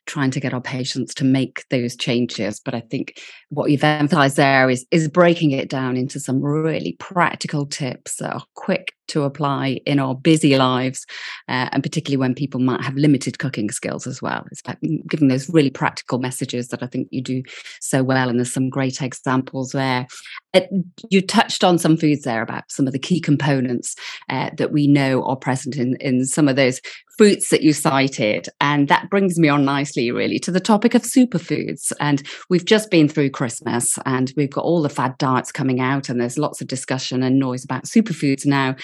[0.07, 2.61] trying to get our patients to make those changes.
[2.61, 3.21] But I think
[3.53, 8.33] what you've emphasized there is is breaking it down into some really practical tips that
[8.33, 11.05] are quick to apply in our busy lives,
[11.49, 14.47] uh, and particularly when people might have limited cooking skills as well.
[14.51, 17.43] It's about giving those really practical messages that I think you do
[17.81, 20.07] so well, and there's some great examples there.
[20.55, 20.71] It,
[21.11, 23.97] you touched on some foods there about some of the key components
[24.31, 26.81] uh, that we know are present in, in some of those
[27.19, 28.49] fruits that you cited.
[28.61, 31.93] And that brings me on nicely, really, to the topic of superfoods.
[32.01, 36.09] And we've just been through Christmas and we've got all the fad diets coming out,
[36.09, 38.77] and there's lots of discussion and noise about superfoods now.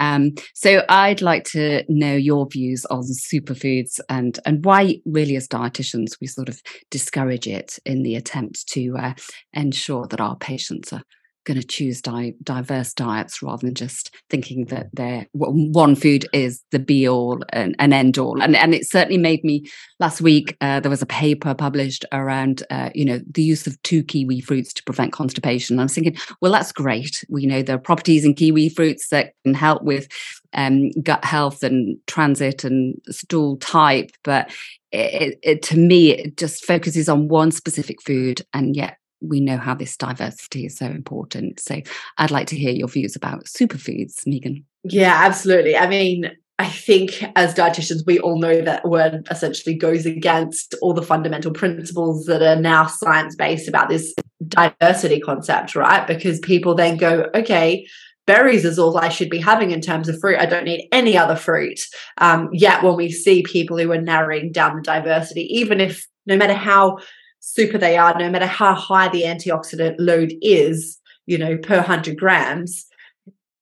[0.00, 5.48] Um, so I'd like to know your views on superfoods and, and why, really, as
[5.48, 9.14] dietitians, we sort of discourage it in the attempt to uh,
[9.54, 11.04] ensure that our patients are
[11.44, 16.62] going to choose di- diverse diets rather than just thinking that they one food is
[16.70, 18.42] the be all and, and, end all.
[18.42, 20.56] And and it certainly made me last week.
[20.60, 24.40] Uh, there was a paper published around uh, you know the use of two kiwi
[24.40, 25.78] fruits to prevent constipation.
[25.78, 27.24] I was thinking, well, that's great.
[27.28, 30.08] We know there are properties in kiwi fruits that can help with
[30.54, 34.50] um, gut health and transit and stool type, but
[34.92, 39.56] it, it, to me, it just focuses on one specific food, and yet we know
[39.56, 41.60] how this diversity is so important.
[41.60, 41.80] So
[42.18, 44.64] I'd like to hear your views about superfoods, Megan.
[44.84, 45.76] Yeah, absolutely.
[45.76, 50.92] I mean, I think as dietitians, we all know that word essentially goes against all
[50.92, 54.14] the fundamental principles that are now science based about this
[54.46, 56.06] diversity concept, right?
[56.06, 57.86] Because people then go, okay,
[58.26, 60.38] berries is all I should be having in terms of fruit.
[60.38, 61.80] I don't need any other fruit.
[62.18, 66.36] Um, yet when we see people who are narrowing down the diversity, even if no
[66.36, 66.98] matter how
[67.42, 72.16] super they are, no matter how high the antioxidant load is, you know, per 100
[72.16, 72.86] grams,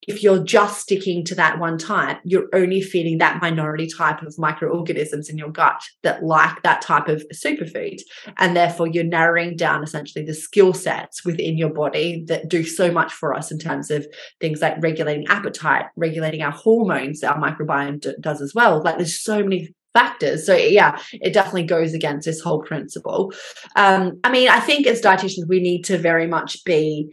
[0.06, 4.38] if you're just sticking to that one type, you're only feeding that minority type of
[4.38, 8.00] microorganisms in your gut that like that type of superfood.
[8.36, 12.90] And therefore, you're narrowing down essentially the skill sets within your body that do so
[12.90, 14.06] much for us in terms of
[14.40, 18.82] things like regulating appetite, regulating our hormones, our microbiome d- does as well.
[18.82, 20.46] Like, there's so many factors.
[20.46, 23.32] So yeah, it definitely goes against this whole principle.
[23.76, 27.10] Um, I mean, I think as dietitians, we need to very much be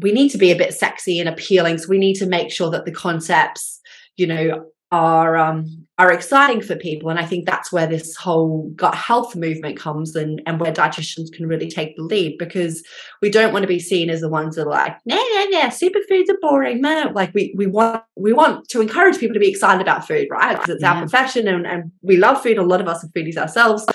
[0.00, 1.78] we need to be a bit sexy and appealing.
[1.78, 3.80] So we need to make sure that the concepts,
[4.16, 8.70] you know, are um, are exciting for people, and I think that's where this whole
[8.74, 12.82] gut health movement comes, and and where dietitians can really take the lead because
[13.22, 15.68] we don't want to be seen as the ones that are like, nah, nah, nah,
[15.68, 17.14] superfoods are boring, man.
[17.14, 20.56] Like we we want we want to encourage people to be excited about food, right?
[20.56, 20.94] Because it's yeah.
[20.94, 22.58] our profession, and and we love food.
[22.58, 23.86] A lot of us are foodies ourselves,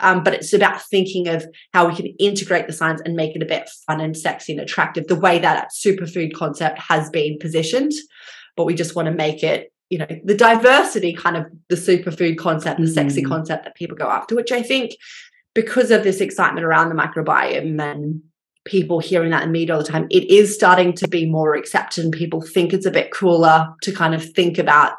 [0.00, 3.42] um, but it's about thinking of how we can integrate the science and make it
[3.42, 7.92] a bit fun and sexy and attractive, the way that superfood concept has been positioned.
[8.56, 12.36] But we just want to make it you know the diversity kind of the superfood
[12.36, 12.94] concept the mm.
[12.94, 14.92] sexy concept that people go after which i think
[15.54, 18.22] because of this excitement around the microbiome and
[18.64, 22.02] people hearing that in media all the time it is starting to be more accepted
[22.02, 24.94] and people think it's a bit cooler to kind of think about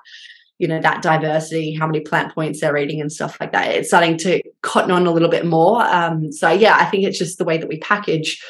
[0.60, 3.90] you know that diversity how many plant points they're eating and stuff like that it's
[3.90, 5.82] starting to cotton on a little bit more.
[5.84, 8.44] Um, so yeah, I think it's just the way that we package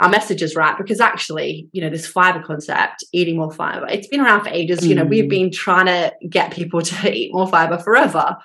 [0.00, 4.20] our messages right because actually you know this fiber concept eating more fiber it's been
[4.20, 4.88] around for ages mm.
[4.88, 5.30] you know we've mm.
[5.30, 8.36] been trying to get people to eat more fiber forever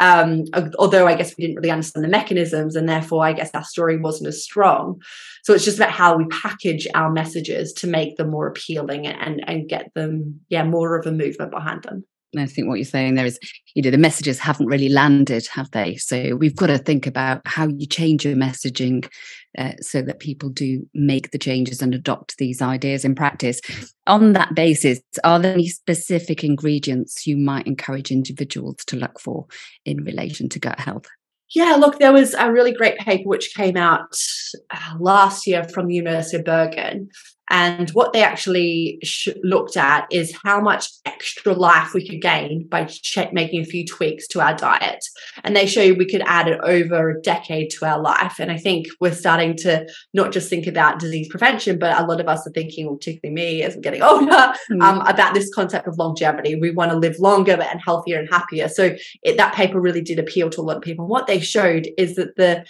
[0.00, 0.44] um,
[0.78, 3.96] although i guess we didn't really understand the mechanisms and therefore i guess our story
[3.96, 5.00] wasn't as strong
[5.42, 9.46] so it's just about how we package our messages to make them more appealing and
[9.48, 12.04] and get them yeah more of a movement behind them
[12.36, 13.38] I think what you're saying there is,
[13.74, 15.96] you know, the messages haven't really landed, have they?
[15.96, 19.08] So we've got to think about how you change your messaging
[19.56, 23.60] uh, so that people do make the changes and adopt these ideas in practice.
[24.06, 29.46] On that basis, are there any specific ingredients you might encourage individuals to look for
[29.86, 31.06] in relation to gut health?
[31.54, 34.14] Yeah, look, there was a really great paper which came out
[34.70, 37.08] uh, last year from the University of Bergen
[37.50, 42.66] and what they actually sh- looked at is how much extra life we could gain
[42.68, 45.04] by ch- making a few tweaks to our diet.
[45.44, 48.36] And they show you we could add it over a decade to our life.
[48.38, 52.20] And I think we're starting to not just think about disease prevention, but a lot
[52.20, 54.82] of us are thinking, well, particularly me as I'm getting older, mm.
[54.82, 56.54] um, about this concept of longevity.
[56.54, 58.68] We want to live longer and healthier and happier.
[58.68, 61.04] So it, that paper really did appeal to a lot of people.
[61.04, 62.66] And what they showed is that the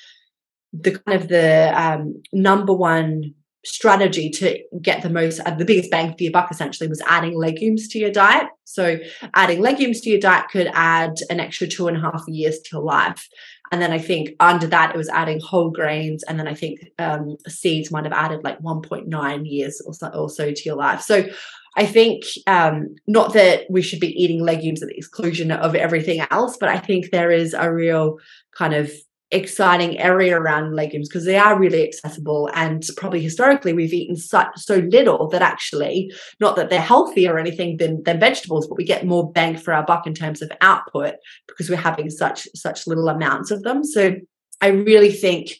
[0.75, 5.90] the kind of the um, number one strategy to get the most uh, the biggest
[5.90, 8.47] bang for your buck essentially was adding legumes to your diet.
[8.64, 8.99] So
[9.35, 12.77] adding legumes to your diet could add an extra two and a half years to
[12.77, 13.29] your life.
[13.71, 16.23] And then i think under that it was adding whole grains.
[16.25, 20.62] And then i think um, seeds might have added like 1.9 years or so, to
[20.64, 21.03] your life.
[21.03, 21.29] So
[21.77, 26.25] I think um, not that we should be eating legumes at the exclusion of everything
[26.31, 28.16] else, but I think there is a real
[28.57, 28.90] kind of
[29.31, 34.49] exciting area around legumes because they are really accessible and probably historically we've eaten such
[34.57, 36.11] so little that actually
[36.41, 39.75] not that they're healthy or anything than, than vegetables but we get more bang for
[39.75, 41.14] our buck in terms of output
[41.47, 44.14] because we're having such such little amounts of them so
[44.61, 45.53] I really think,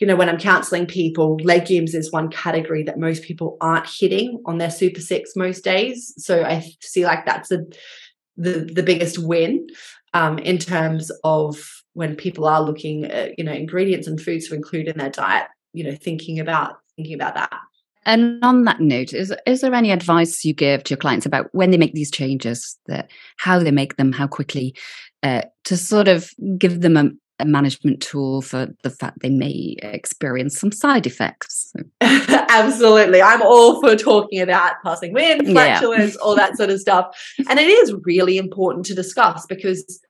[0.00, 4.40] you know, when I'm counseling people, legumes is one category that most people aren't hitting
[4.46, 6.14] on their super six most days.
[6.16, 7.70] So I see like that's the
[8.38, 9.66] the, the biggest win
[10.14, 11.58] um, in terms of
[11.96, 15.48] when people are looking at you know ingredients and foods to include in their diet
[15.72, 17.50] you know thinking about thinking about that
[18.04, 21.48] and on that note is is there any advice you give to your clients about
[21.52, 24.74] when they make these changes that how they make them how quickly
[25.22, 29.76] uh, to sort of give them a, a management tool for the fact they may
[29.82, 31.72] experience some side effects.
[32.00, 33.20] Absolutely.
[33.20, 36.20] I'm all for talking about passing wind, flatulence, yeah.
[36.22, 37.06] all that sort of stuff.
[37.48, 40.00] And it is really important to discuss because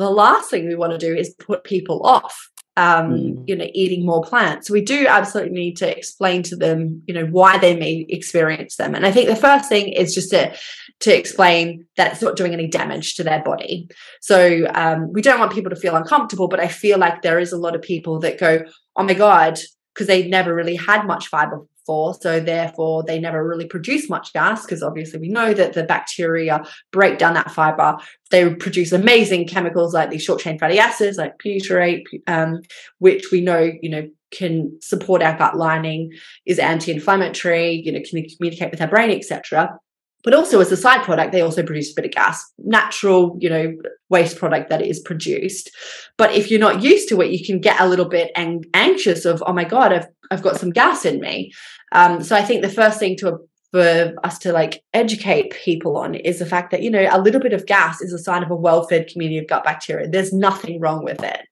[0.00, 3.44] the last thing we want to do is put people off um, mm.
[3.46, 4.70] you know eating more plants.
[4.70, 8.94] We do absolutely need to explain to them you know why they may experience them.
[8.94, 10.54] And i think the first thing is just to
[11.00, 13.88] to explain that it's not doing any damage to their body.
[14.20, 17.52] So um, we don't want people to feel uncomfortable but i feel like there is
[17.52, 18.64] a lot of people that go
[18.96, 19.58] oh my god
[19.94, 22.14] because they never really had much fiber for.
[22.14, 26.64] So therefore, they never really produce much gas because obviously we know that the bacteria
[26.92, 27.96] break down that fiber.
[28.30, 32.60] They produce amazing chemicals like these short chain fatty acids, like butyrate, um,
[32.98, 36.12] which we know, you know, can support our gut lining,
[36.46, 39.80] is anti-inflammatory, you know, can communicate with our brain, etc
[40.22, 43.48] but also as a side product they also produce a bit of gas natural you
[43.48, 43.74] know
[44.08, 45.70] waste product that is produced
[46.16, 49.24] but if you're not used to it you can get a little bit ang- anxious
[49.24, 51.52] of oh my god i've i've got some gas in me
[51.92, 53.38] um, so i think the first thing to
[53.72, 57.40] for us to like educate people on is the fact that you know a little
[57.40, 60.80] bit of gas is a sign of a well-fed community of gut bacteria there's nothing
[60.80, 61.42] wrong with it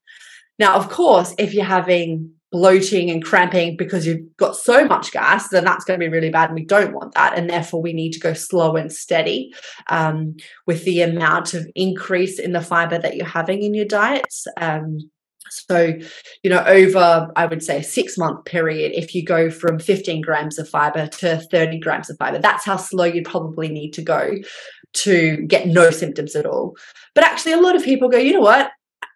[0.59, 5.49] now of course if you're having bloating and cramping because you've got so much gas,
[5.49, 6.49] then that's going to be really bad.
[6.49, 7.37] And we don't want that.
[7.37, 9.53] And therefore, we need to go slow and steady
[9.88, 10.37] um,
[10.67, 14.47] with the amount of increase in the fiber that you're having in your diets.
[14.57, 15.11] Um,
[15.50, 15.94] so,
[16.42, 20.20] you know, over, I would say, a six month period, if you go from 15
[20.20, 24.02] grams of fiber to 30 grams of fiber, that's how slow you probably need to
[24.02, 24.34] go
[24.94, 26.76] to get no symptoms at all.
[27.14, 28.70] But actually, a lot of people go, you know what?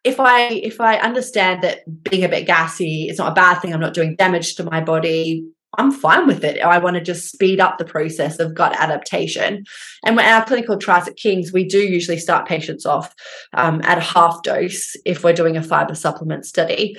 [0.04, 3.72] if I if I understand that being a bit gassy is not a bad thing,
[3.72, 5.46] I'm not doing damage to my body.
[5.78, 6.60] I'm fine with it.
[6.60, 9.64] I want to just speed up the process of gut adaptation.
[10.04, 13.14] And in our clinical trials at King's, we do usually start patients off
[13.54, 16.96] um, at a half dose if we're doing a fiber supplement study.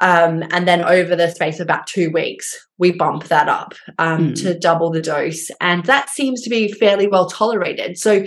[0.00, 4.30] Um, and then over the space of about two weeks, we bump that up um,
[4.30, 4.42] mm.
[4.42, 5.50] to double the dose.
[5.60, 7.98] And that seems to be fairly well tolerated.
[7.98, 8.24] So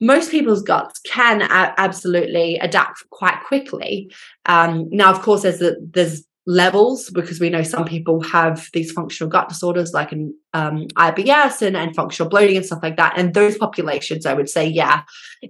[0.00, 4.10] most people's guts can a- absolutely adapt quite quickly.
[4.46, 8.90] Um, now, of course, there's a, there's levels because we know some people have these
[8.90, 13.14] functional gut disorders like in um, IBS and, and functional bloating and stuff like that.
[13.16, 15.02] And those populations, I would say, yeah,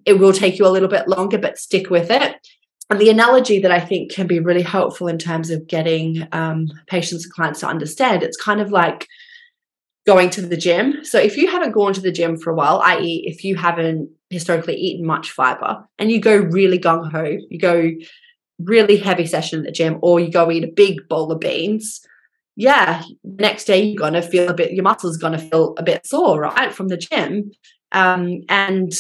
[0.05, 2.37] it will take you a little bit longer, but stick with it.
[2.91, 6.67] and the analogy that I think can be really helpful in terms of getting um,
[6.87, 9.09] patients and clients to understand, it's kind of like
[10.07, 11.05] going to the gym.
[11.05, 14.11] So if you haven't gone to the gym for a while, i.e., if you haven't
[14.31, 17.93] historically eaten much fiber and you go really gung ho, you go
[18.65, 22.01] really heavy session at the gym, or you go eat a big bowl of beans,
[22.57, 26.41] yeah, next day you're gonna feel a bit, your muscles gonna feel a bit sore,
[26.41, 27.51] right, from the gym.
[27.93, 28.93] Um, and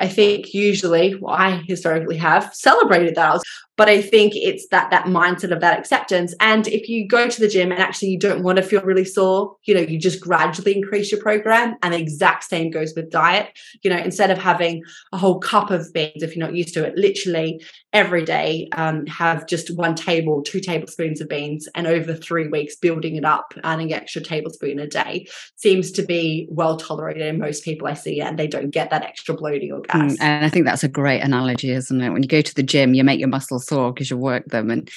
[0.00, 3.40] I think usually well, I historically have celebrated that.
[3.76, 6.34] But I think it's that that mindset of that acceptance.
[6.40, 9.04] And if you go to the gym and actually you don't want to feel really
[9.04, 11.76] sore, you know, you just gradually increase your program.
[11.82, 13.58] And the exact same goes with diet.
[13.82, 16.84] You know, instead of having a whole cup of beans, if you're not used to
[16.84, 22.14] it, literally every day um, have just one table, two tablespoons of beans, and over
[22.14, 27.22] three weeks building it up, adding extra tablespoon a day seems to be well tolerated
[27.22, 30.12] in most people I see, and they don't get that extra bloating or gas.
[30.12, 32.10] Mm, and I think that's a great analogy, isn't it?
[32.10, 34.70] When you go to the gym, you make your muscles sore because you work them,
[34.70, 34.90] and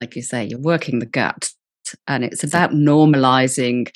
[0.00, 1.50] like you say, you're working the gut,
[2.06, 3.88] and it's about normalizing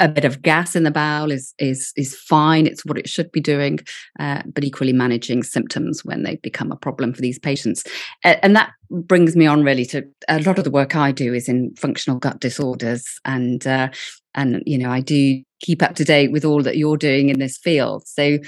[0.00, 2.66] a bit of gas in the bowel is is is fine.
[2.66, 3.80] It's what it should be doing,
[4.20, 7.84] uh, but equally managing symptoms when they become a problem for these patients.
[8.24, 11.48] And that brings me on really to a lot of the work I do is
[11.48, 13.88] in functional gut disorders, and uh,
[14.34, 17.38] and you know I do keep up to date with all that you're doing in
[17.38, 18.06] this field.
[18.06, 18.38] So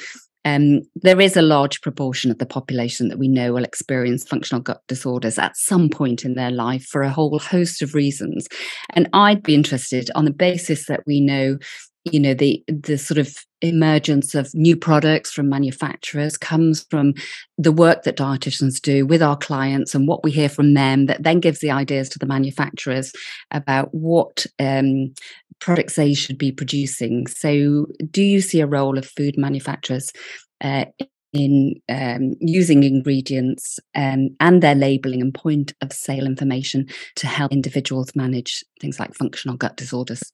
[0.45, 4.63] um, there is a large proportion of the population that we know will experience functional
[4.63, 8.47] gut disorders at some point in their life for a whole host of reasons.
[8.91, 11.59] And I'd be interested on the basis that we know
[12.05, 17.15] you know the the sort of emergence of new products from manufacturers comes from
[17.57, 21.23] the work that dietitians do with our clients and what we hear from them that
[21.23, 23.13] then gives the ideas to the manufacturers
[23.51, 25.15] about what um,
[25.61, 27.27] products they should be producing.
[27.27, 30.13] So do you see a role of food manufacturers
[30.61, 30.85] uh,
[31.33, 36.87] in um, using ingredients um, and their labeling and point of sale information
[37.17, 40.33] to help individuals manage things like functional gut disorders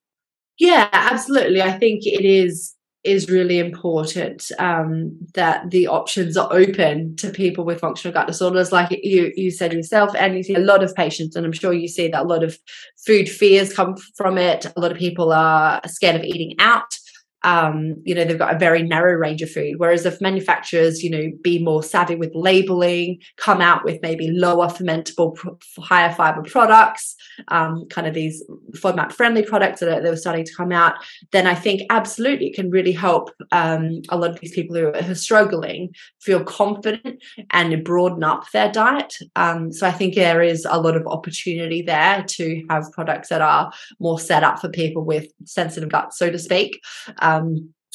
[0.61, 1.63] yeah, absolutely.
[1.63, 7.65] I think it is is really important um, that the options are open to people
[7.65, 10.95] with functional gut disorders, like you you said yourself, and you see a lot of
[10.95, 12.59] patients, and I'm sure you see that a lot of
[13.07, 14.67] food fears come from it.
[14.77, 16.95] A lot of people are scared of eating out
[17.43, 19.75] um, you know, they've got a very narrow range of food.
[19.79, 24.67] Whereas if manufacturers, you know, be more savvy with labeling, come out with maybe lower
[24.67, 25.39] fermentable,
[25.79, 27.17] higher fiber products,
[27.49, 30.95] um, kind of these FODMAP friendly products that are, that are starting to come out,
[31.33, 34.89] then I think absolutely it can really help um, a lot of these people who
[34.89, 39.15] are, who are, struggling feel confident and broaden up their diet.
[39.37, 43.43] Um, so I think there is a lot of opportunity there to have products that
[43.43, 43.71] are
[44.01, 46.81] more set up for people with sensitive guts, so to speak.
[47.19, 47.30] Um,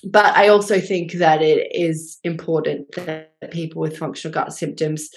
[0.04, 5.10] but I also think that it is important that people with functional gut symptoms,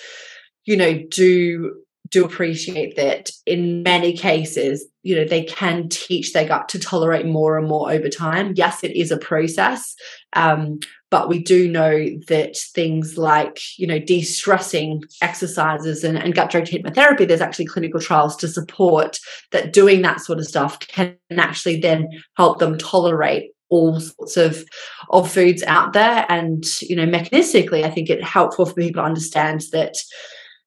[0.64, 6.48] you know, do do appreciate that in many cases, you know, they can teach their
[6.48, 8.54] gut to tolerate more and more over time.
[8.56, 9.94] Yes, it is a process,
[10.32, 10.78] um,
[11.10, 17.28] but we do know that things like, you know, de-stressing exercises and, and gut-directed hypnotherapy,
[17.28, 19.18] there's actually clinical trials to support
[19.52, 24.64] that doing that sort of stuff can actually then help them tolerate all sorts of
[25.10, 26.26] of foods out there.
[26.28, 29.96] And you know mechanistically i think it's helpful for people to understand that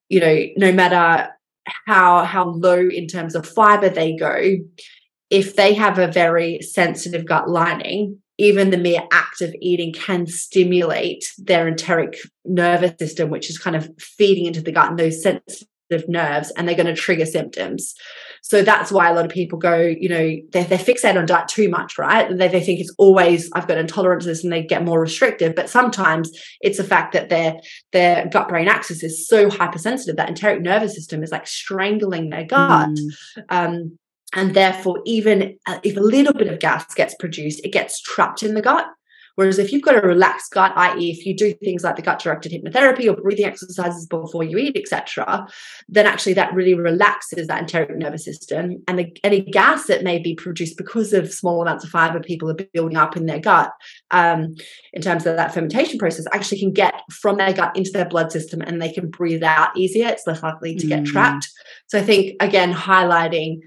[0.08, 1.28] you know no matter
[1.86, 4.56] how how low in terms of fiber they go
[5.30, 10.26] if they have a very sensitive gut lining even the mere act of eating can
[10.26, 15.22] stimulate their enteric nervous system which is kind of feeding into the gut and those
[15.22, 17.94] sensitive nerves and they're going to trigger symptoms
[18.44, 21.46] so that's why a lot of people go, you know, they're, they're fixated on diet
[21.46, 22.28] too much, right?
[22.28, 25.54] They, they think it's always, I've got intolerances and they get more restrictive.
[25.54, 26.30] But sometimes
[26.60, 27.60] it's the fact that their,
[27.92, 32.44] their gut brain axis is so hypersensitive, that enteric nervous system is like strangling their
[32.44, 32.90] gut.
[32.90, 33.10] Mm.
[33.48, 33.98] Um,
[34.34, 38.42] and therefore, even uh, if a little bit of gas gets produced, it gets trapped
[38.42, 38.86] in the gut.
[39.34, 42.52] Whereas if you've got a relaxed gut, i.e., if you do things like the gut-directed
[42.52, 45.46] hypnotherapy or breathing exercises before you eat, etc.,
[45.88, 48.82] then actually that really relaxes that enteric nervous system.
[48.88, 52.50] And the, any gas that may be produced because of small amounts of fiber people
[52.50, 53.72] are building up in their gut,
[54.10, 54.54] um,
[54.92, 58.32] in terms of that fermentation process, actually can get from their gut into their blood
[58.32, 60.08] system and they can breathe out easier.
[60.08, 60.88] It's less likely to mm.
[60.88, 61.48] get trapped.
[61.86, 63.60] So I think again highlighting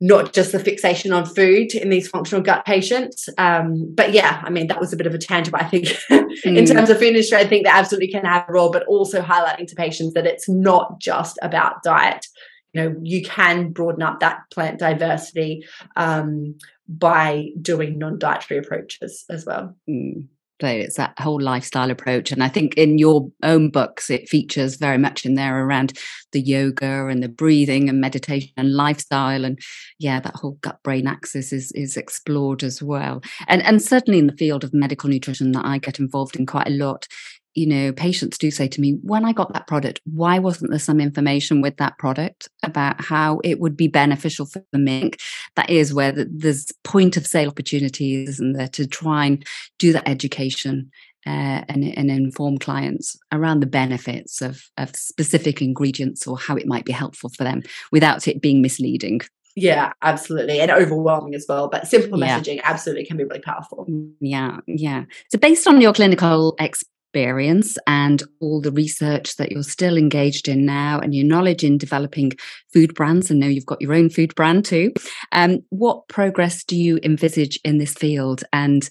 [0.00, 3.28] not just the fixation on food in these functional gut patients.
[3.38, 5.86] Um, but yeah, I mean, that was a bit of a tangent, but I think
[6.10, 6.44] mm.
[6.44, 9.22] in terms of food industry, I think they absolutely can have a role, but also
[9.22, 12.26] highlighting to patients that it's not just about diet.
[12.72, 15.64] You know, you can broaden up that plant diversity
[15.94, 19.76] um, by doing non-dietary approaches as well.
[19.88, 20.26] Mm
[20.64, 22.32] but it's that whole lifestyle approach.
[22.32, 25.92] And I think in your own books, it features very much in there around
[26.32, 29.44] the yoga and the breathing and meditation and lifestyle.
[29.44, 29.58] And
[29.98, 33.20] yeah, that whole gut brain axis is, is explored as well.
[33.46, 36.68] And, and certainly in the field of medical nutrition that I get involved in quite
[36.68, 37.08] a lot,
[37.54, 40.78] you know, patients do say to me, when I got that product, why wasn't there
[40.78, 45.18] some information with that product about how it would be beneficial for the mink?
[45.56, 49.46] That is where the, there's point of sale opportunities and there to try and
[49.78, 50.90] do that education
[51.26, 56.66] uh, and, and inform clients around the benefits of, of specific ingredients or how it
[56.66, 59.20] might be helpful for them without it being misleading.
[59.56, 60.58] Yeah, absolutely.
[60.58, 61.68] And overwhelming as well.
[61.68, 62.62] But simple messaging yeah.
[62.64, 63.86] absolutely can be really powerful.
[64.18, 65.04] Yeah, yeah.
[65.30, 70.48] So, based on your clinical experience, experience and all the research that you're still engaged
[70.48, 72.32] in now and your knowledge in developing
[72.72, 74.92] food brands and know you've got your own food brand too
[75.30, 78.42] um, what progress do you envisage in this field?
[78.52, 78.88] And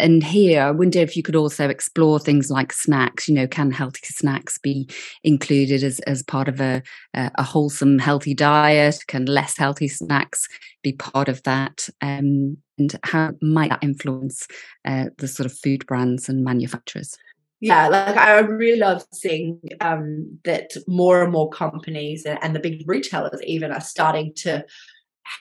[0.00, 3.70] and here i wonder if you could also explore things like snacks you know can
[3.70, 4.88] healthy snacks be
[5.22, 6.82] included as, as part of a,
[7.14, 8.96] a wholesome healthy diet?
[9.06, 10.48] Can less healthy snacks
[10.82, 11.88] be part of that?
[12.00, 14.48] Um, and how might that influence
[14.84, 17.16] uh, the sort of food brands and manufacturers
[17.64, 22.82] yeah like i really love seeing um, that more and more companies and the big
[22.86, 24.64] retailers even are starting to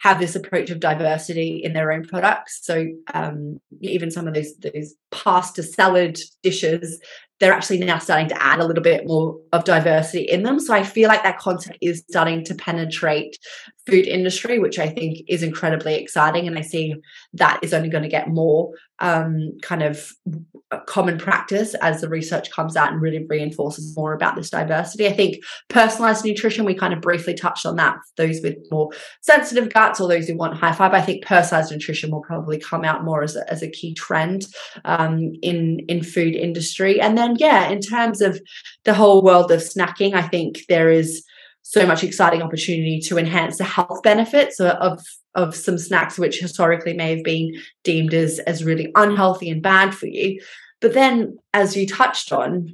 [0.01, 2.61] have this approach of diversity in their own products.
[2.63, 6.99] So um, even some of these these pasta salad dishes
[7.39, 10.59] they're actually now starting to add a little bit more of diversity in them.
[10.59, 13.37] So I feel like that concept is starting to penetrate
[13.85, 16.47] food industry, which I think is incredibly exciting.
[16.47, 16.95] And I see
[17.33, 20.09] that is only going to get more um, kind of
[20.87, 25.07] common practice as the research comes out and really reinforces more about this diversity.
[25.07, 27.97] I think personalized nutrition, we kind of briefly touched on that.
[28.17, 28.89] Those with more
[29.21, 32.85] sensitive guts or those who want high fiber, I think personalized nutrition will probably come
[32.85, 34.45] out more as a, as a key trend
[34.85, 37.01] um, in in food industry.
[37.01, 38.39] And then yeah, in terms of
[38.83, 41.23] the whole world of snacking, I think there is
[41.63, 45.01] so much exciting opportunity to enhance the health benefits of
[45.35, 47.53] of some snacks which historically may have been
[47.83, 50.39] deemed as as really unhealthy and bad for you
[50.81, 52.67] but then as you touched on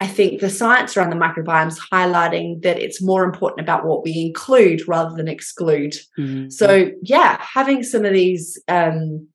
[0.00, 4.04] i think the science around the microbiome is highlighting that it's more important about what
[4.04, 6.48] we include rather than exclude mm-hmm.
[6.48, 9.28] so yeah having some of these um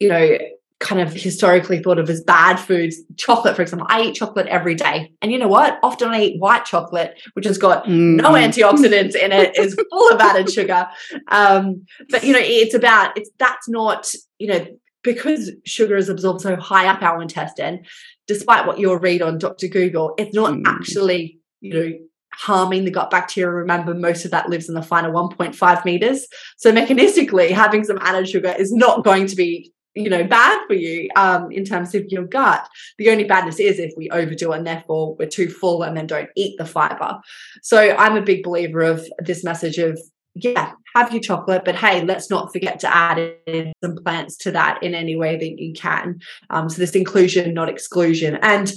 [0.00, 0.38] you know
[0.80, 2.96] kind of historically thought of as bad foods.
[3.16, 5.12] Chocolate, for example, I eat chocolate every day.
[5.20, 5.78] And you know what?
[5.82, 8.16] Often I eat white chocolate, which has got mm.
[8.16, 10.88] no antioxidants in it, is full of added sugar.
[11.28, 14.66] Um, but you know, it's about it's that's not, you know,
[15.02, 17.84] because sugar is absorbed so high up our intestine,
[18.26, 19.66] despite what you'll read on Dr.
[19.66, 20.62] Google, it's not mm.
[20.66, 21.98] actually, you know,
[22.34, 23.50] harming the gut bacteria.
[23.50, 26.26] Remember, most of that lives in the final 1.5 meters.
[26.56, 30.74] So mechanistically, having some added sugar is not going to be you know bad for
[30.74, 32.68] you um, in terms of your gut.
[32.98, 36.30] The only badness is if we overdo and therefore we're too full and then don't
[36.36, 37.18] eat the fiber.
[37.62, 39.98] So i'm a big believer of this message of
[40.34, 44.52] yeah have your chocolate but hey let's not forget to add in some plants to
[44.52, 46.20] that in any way that you can.
[46.50, 48.38] Um, so this inclusion not exclusion.
[48.42, 48.72] And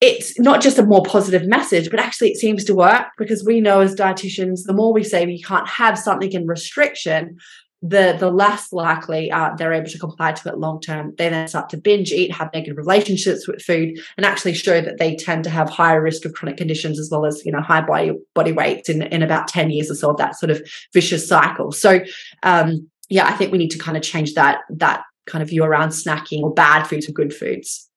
[0.00, 3.60] it's not just a more positive message, but actually it seems to work because we
[3.60, 7.36] know as dietitians, the more we say we can't have something in restriction,
[7.82, 11.14] the the less likely uh, they're able to comply to it long term.
[11.16, 14.98] They then start to binge eat, have negative relationships with food, and actually show that
[14.98, 17.80] they tend to have higher risk of chronic conditions as well as you know high
[17.80, 20.62] body body weights in in about ten years or so of that sort of
[20.92, 21.72] vicious cycle.
[21.72, 22.00] So
[22.42, 25.64] um, yeah, I think we need to kind of change that that kind of view
[25.64, 27.89] around snacking or bad foods or good foods.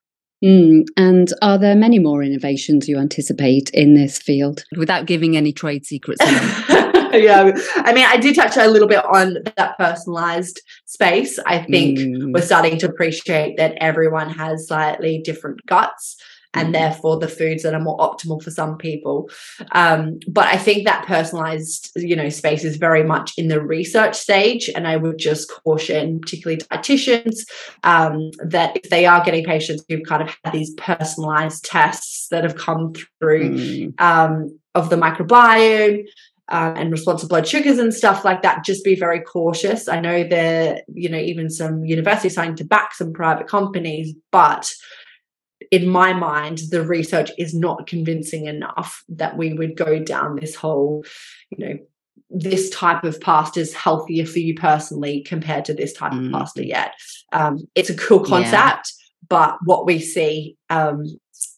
[0.44, 5.54] Mm, and are there many more innovations you anticipate in this field without giving any
[5.54, 6.20] trade secrets?
[6.26, 7.52] yeah.
[7.76, 11.39] I mean, I did touch a little bit on that personalized space.
[11.46, 12.34] I think mm.
[12.34, 16.18] we're starting to appreciate that everyone has slightly different guts
[16.54, 16.74] and mm.
[16.74, 19.30] therefore the foods that are more optimal for some people.
[19.72, 24.16] Um, but I think that personalized, you know, space is very much in the research
[24.16, 24.70] stage.
[24.74, 27.39] And I would just caution, particularly dietitians,
[27.84, 32.43] um, that if they are getting patients who've kind of had these personalized tests that
[32.43, 34.01] have come through mm.
[34.01, 36.06] um, of the microbiome,
[36.49, 39.88] uh, and responsive blood sugars and stuff like that, just be very cautious.
[39.88, 44.72] I know that, you know, even some universities starting to back some private companies, but
[45.72, 50.55] in my mind, the research is not convincing enough that we would go down this
[50.55, 51.03] whole,
[51.49, 51.78] you know,
[52.30, 56.26] this type of pasta is healthier for you personally compared to this type mm.
[56.26, 56.93] of pasta yet.
[57.32, 59.28] Um, it's a cool concept, yeah.
[59.30, 61.05] but what we see um,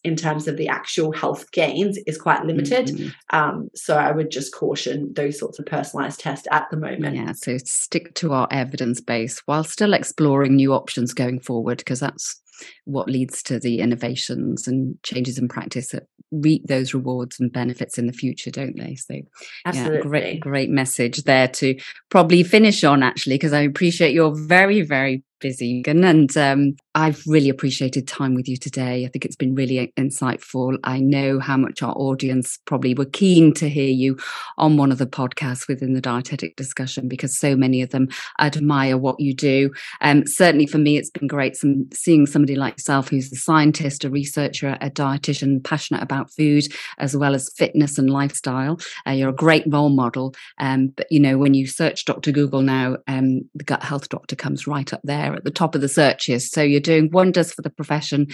[0.04, 2.86] in terms of the actual health gains is quite limited.
[2.86, 3.36] Mm-hmm.
[3.36, 7.16] Um, so I would just caution those sorts of personalized tests at the moment.
[7.16, 12.00] Yeah, so stick to our evidence base while still exploring new options going forward because
[12.00, 12.40] that's
[12.84, 17.98] what leads to the innovations and changes in practice that reap those rewards and benefits
[17.98, 18.94] in the future, don't they?
[18.96, 19.20] So,
[19.64, 19.96] Absolutely.
[19.96, 21.78] yeah, great, great message there to
[22.10, 27.50] probably finish on, actually, because I appreciate your very, very busy and um, I've really
[27.50, 29.04] appreciated time with you today.
[29.04, 30.78] I think it's been really insightful.
[30.82, 34.18] I know how much our audience probably were keen to hear you
[34.56, 38.08] on one of the podcasts within the dietetic discussion because so many of them
[38.40, 39.72] admire what you do.
[40.00, 44.04] Um, certainly for me, it's been great some, seeing somebody like yourself who's a scientist,
[44.04, 46.64] a researcher, a dietitian, passionate about food
[46.96, 48.80] as well as fitness and lifestyle.
[49.06, 50.34] Uh, you're a great role model.
[50.58, 52.32] Um, but you know, when you search Dr.
[52.32, 55.80] Google now, um, the gut health doctor comes right up there at the top of
[55.80, 56.50] the searches.
[56.50, 58.28] So you're doing wonders for the profession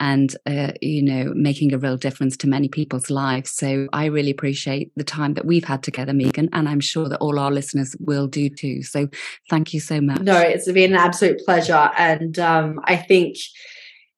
[0.00, 4.30] and uh, you know making a real difference to many people's lives so i really
[4.30, 7.94] appreciate the time that we've had together megan and i'm sure that all our listeners
[8.00, 9.06] will do too so
[9.48, 13.36] thank you so much no it's been an absolute pleasure and um, i think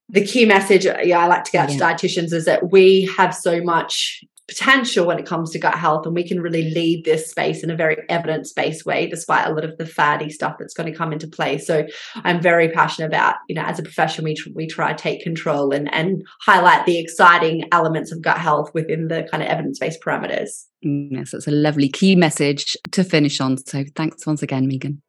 [0.08, 1.76] the key message yeah i like to get yeah.
[1.76, 6.04] to dietitians is that we have so much potential when it comes to gut health
[6.04, 9.64] and we can really lead this space in a very evidence-based way despite a lot
[9.64, 11.58] of the faddy stuff that's going to come into play.
[11.58, 11.86] So
[12.24, 15.72] i'm very passionate about you know as a profession we, we try to take control
[15.72, 20.66] and and highlight the exciting elements of gut health within the kind of evidence-based parameters.
[20.82, 23.56] Yes it's a lovely key message to finish on.
[23.58, 25.02] So thanks once again megan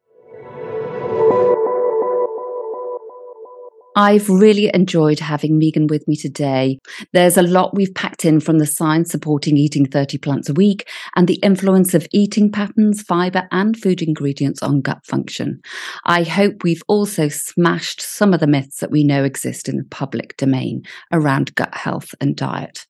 [3.96, 6.80] I've really enjoyed having Megan with me today.
[7.12, 10.88] There's a lot we've packed in from the science supporting eating 30 plants a week
[11.14, 15.60] and the influence of eating patterns, fiber, and food ingredients on gut function.
[16.04, 19.84] I hope we've also smashed some of the myths that we know exist in the
[19.84, 20.82] public domain
[21.12, 22.86] around gut health and diet.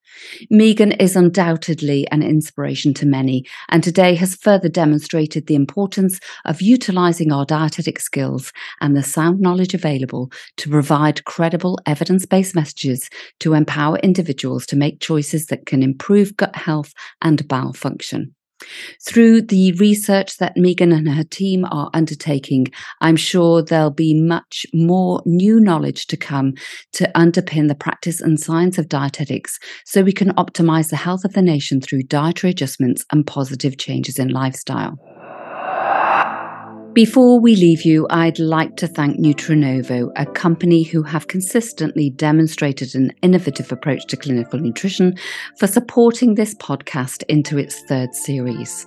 [0.50, 6.62] Megan is undoubtedly an inspiration to many, and today has further demonstrated the importance of
[6.62, 13.08] utilizing our dietetic skills and the sound knowledge available to provide credible evidence based messages
[13.40, 16.92] to empower individuals to make choices that can improve gut health
[17.22, 18.34] and bowel function.
[19.06, 22.68] Through the research that Megan and her team are undertaking,
[23.00, 26.54] I'm sure there'll be much more new knowledge to come
[26.92, 31.32] to underpin the practice and science of dietetics so we can optimize the health of
[31.32, 34.98] the nation through dietary adjustments and positive changes in lifestyle.
[36.94, 42.94] Before we leave you, I'd like to thank Nutrinovo, a company who have consistently demonstrated
[42.94, 45.16] an innovative approach to clinical nutrition,
[45.58, 48.86] for supporting this podcast into its third series.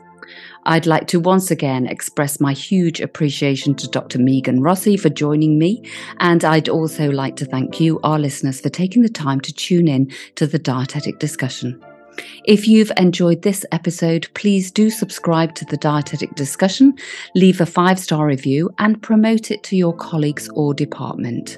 [0.64, 4.20] I'd like to once again express my huge appreciation to Dr.
[4.20, 5.84] Megan Rossi for joining me,
[6.22, 9.90] and I'd also like to thank you, our listeners, for taking the time to tune
[9.90, 11.84] in to the dietetic discussion.
[12.46, 16.94] If you've enjoyed this episode, please do subscribe to the Dietetic Discussion,
[17.36, 21.58] leave a five star review, and promote it to your colleagues or department.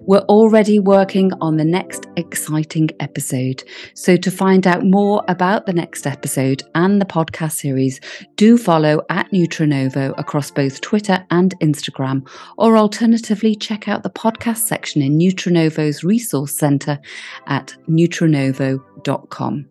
[0.00, 3.62] We're already working on the next exciting episode.
[3.94, 8.00] So, to find out more about the next episode and the podcast series,
[8.36, 14.58] do follow at Nutrinovo across both Twitter and Instagram, or alternatively, check out the podcast
[14.58, 16.98] section in Nutrinovo's resource center
[17.46, 19.69] at nutrinovo.com.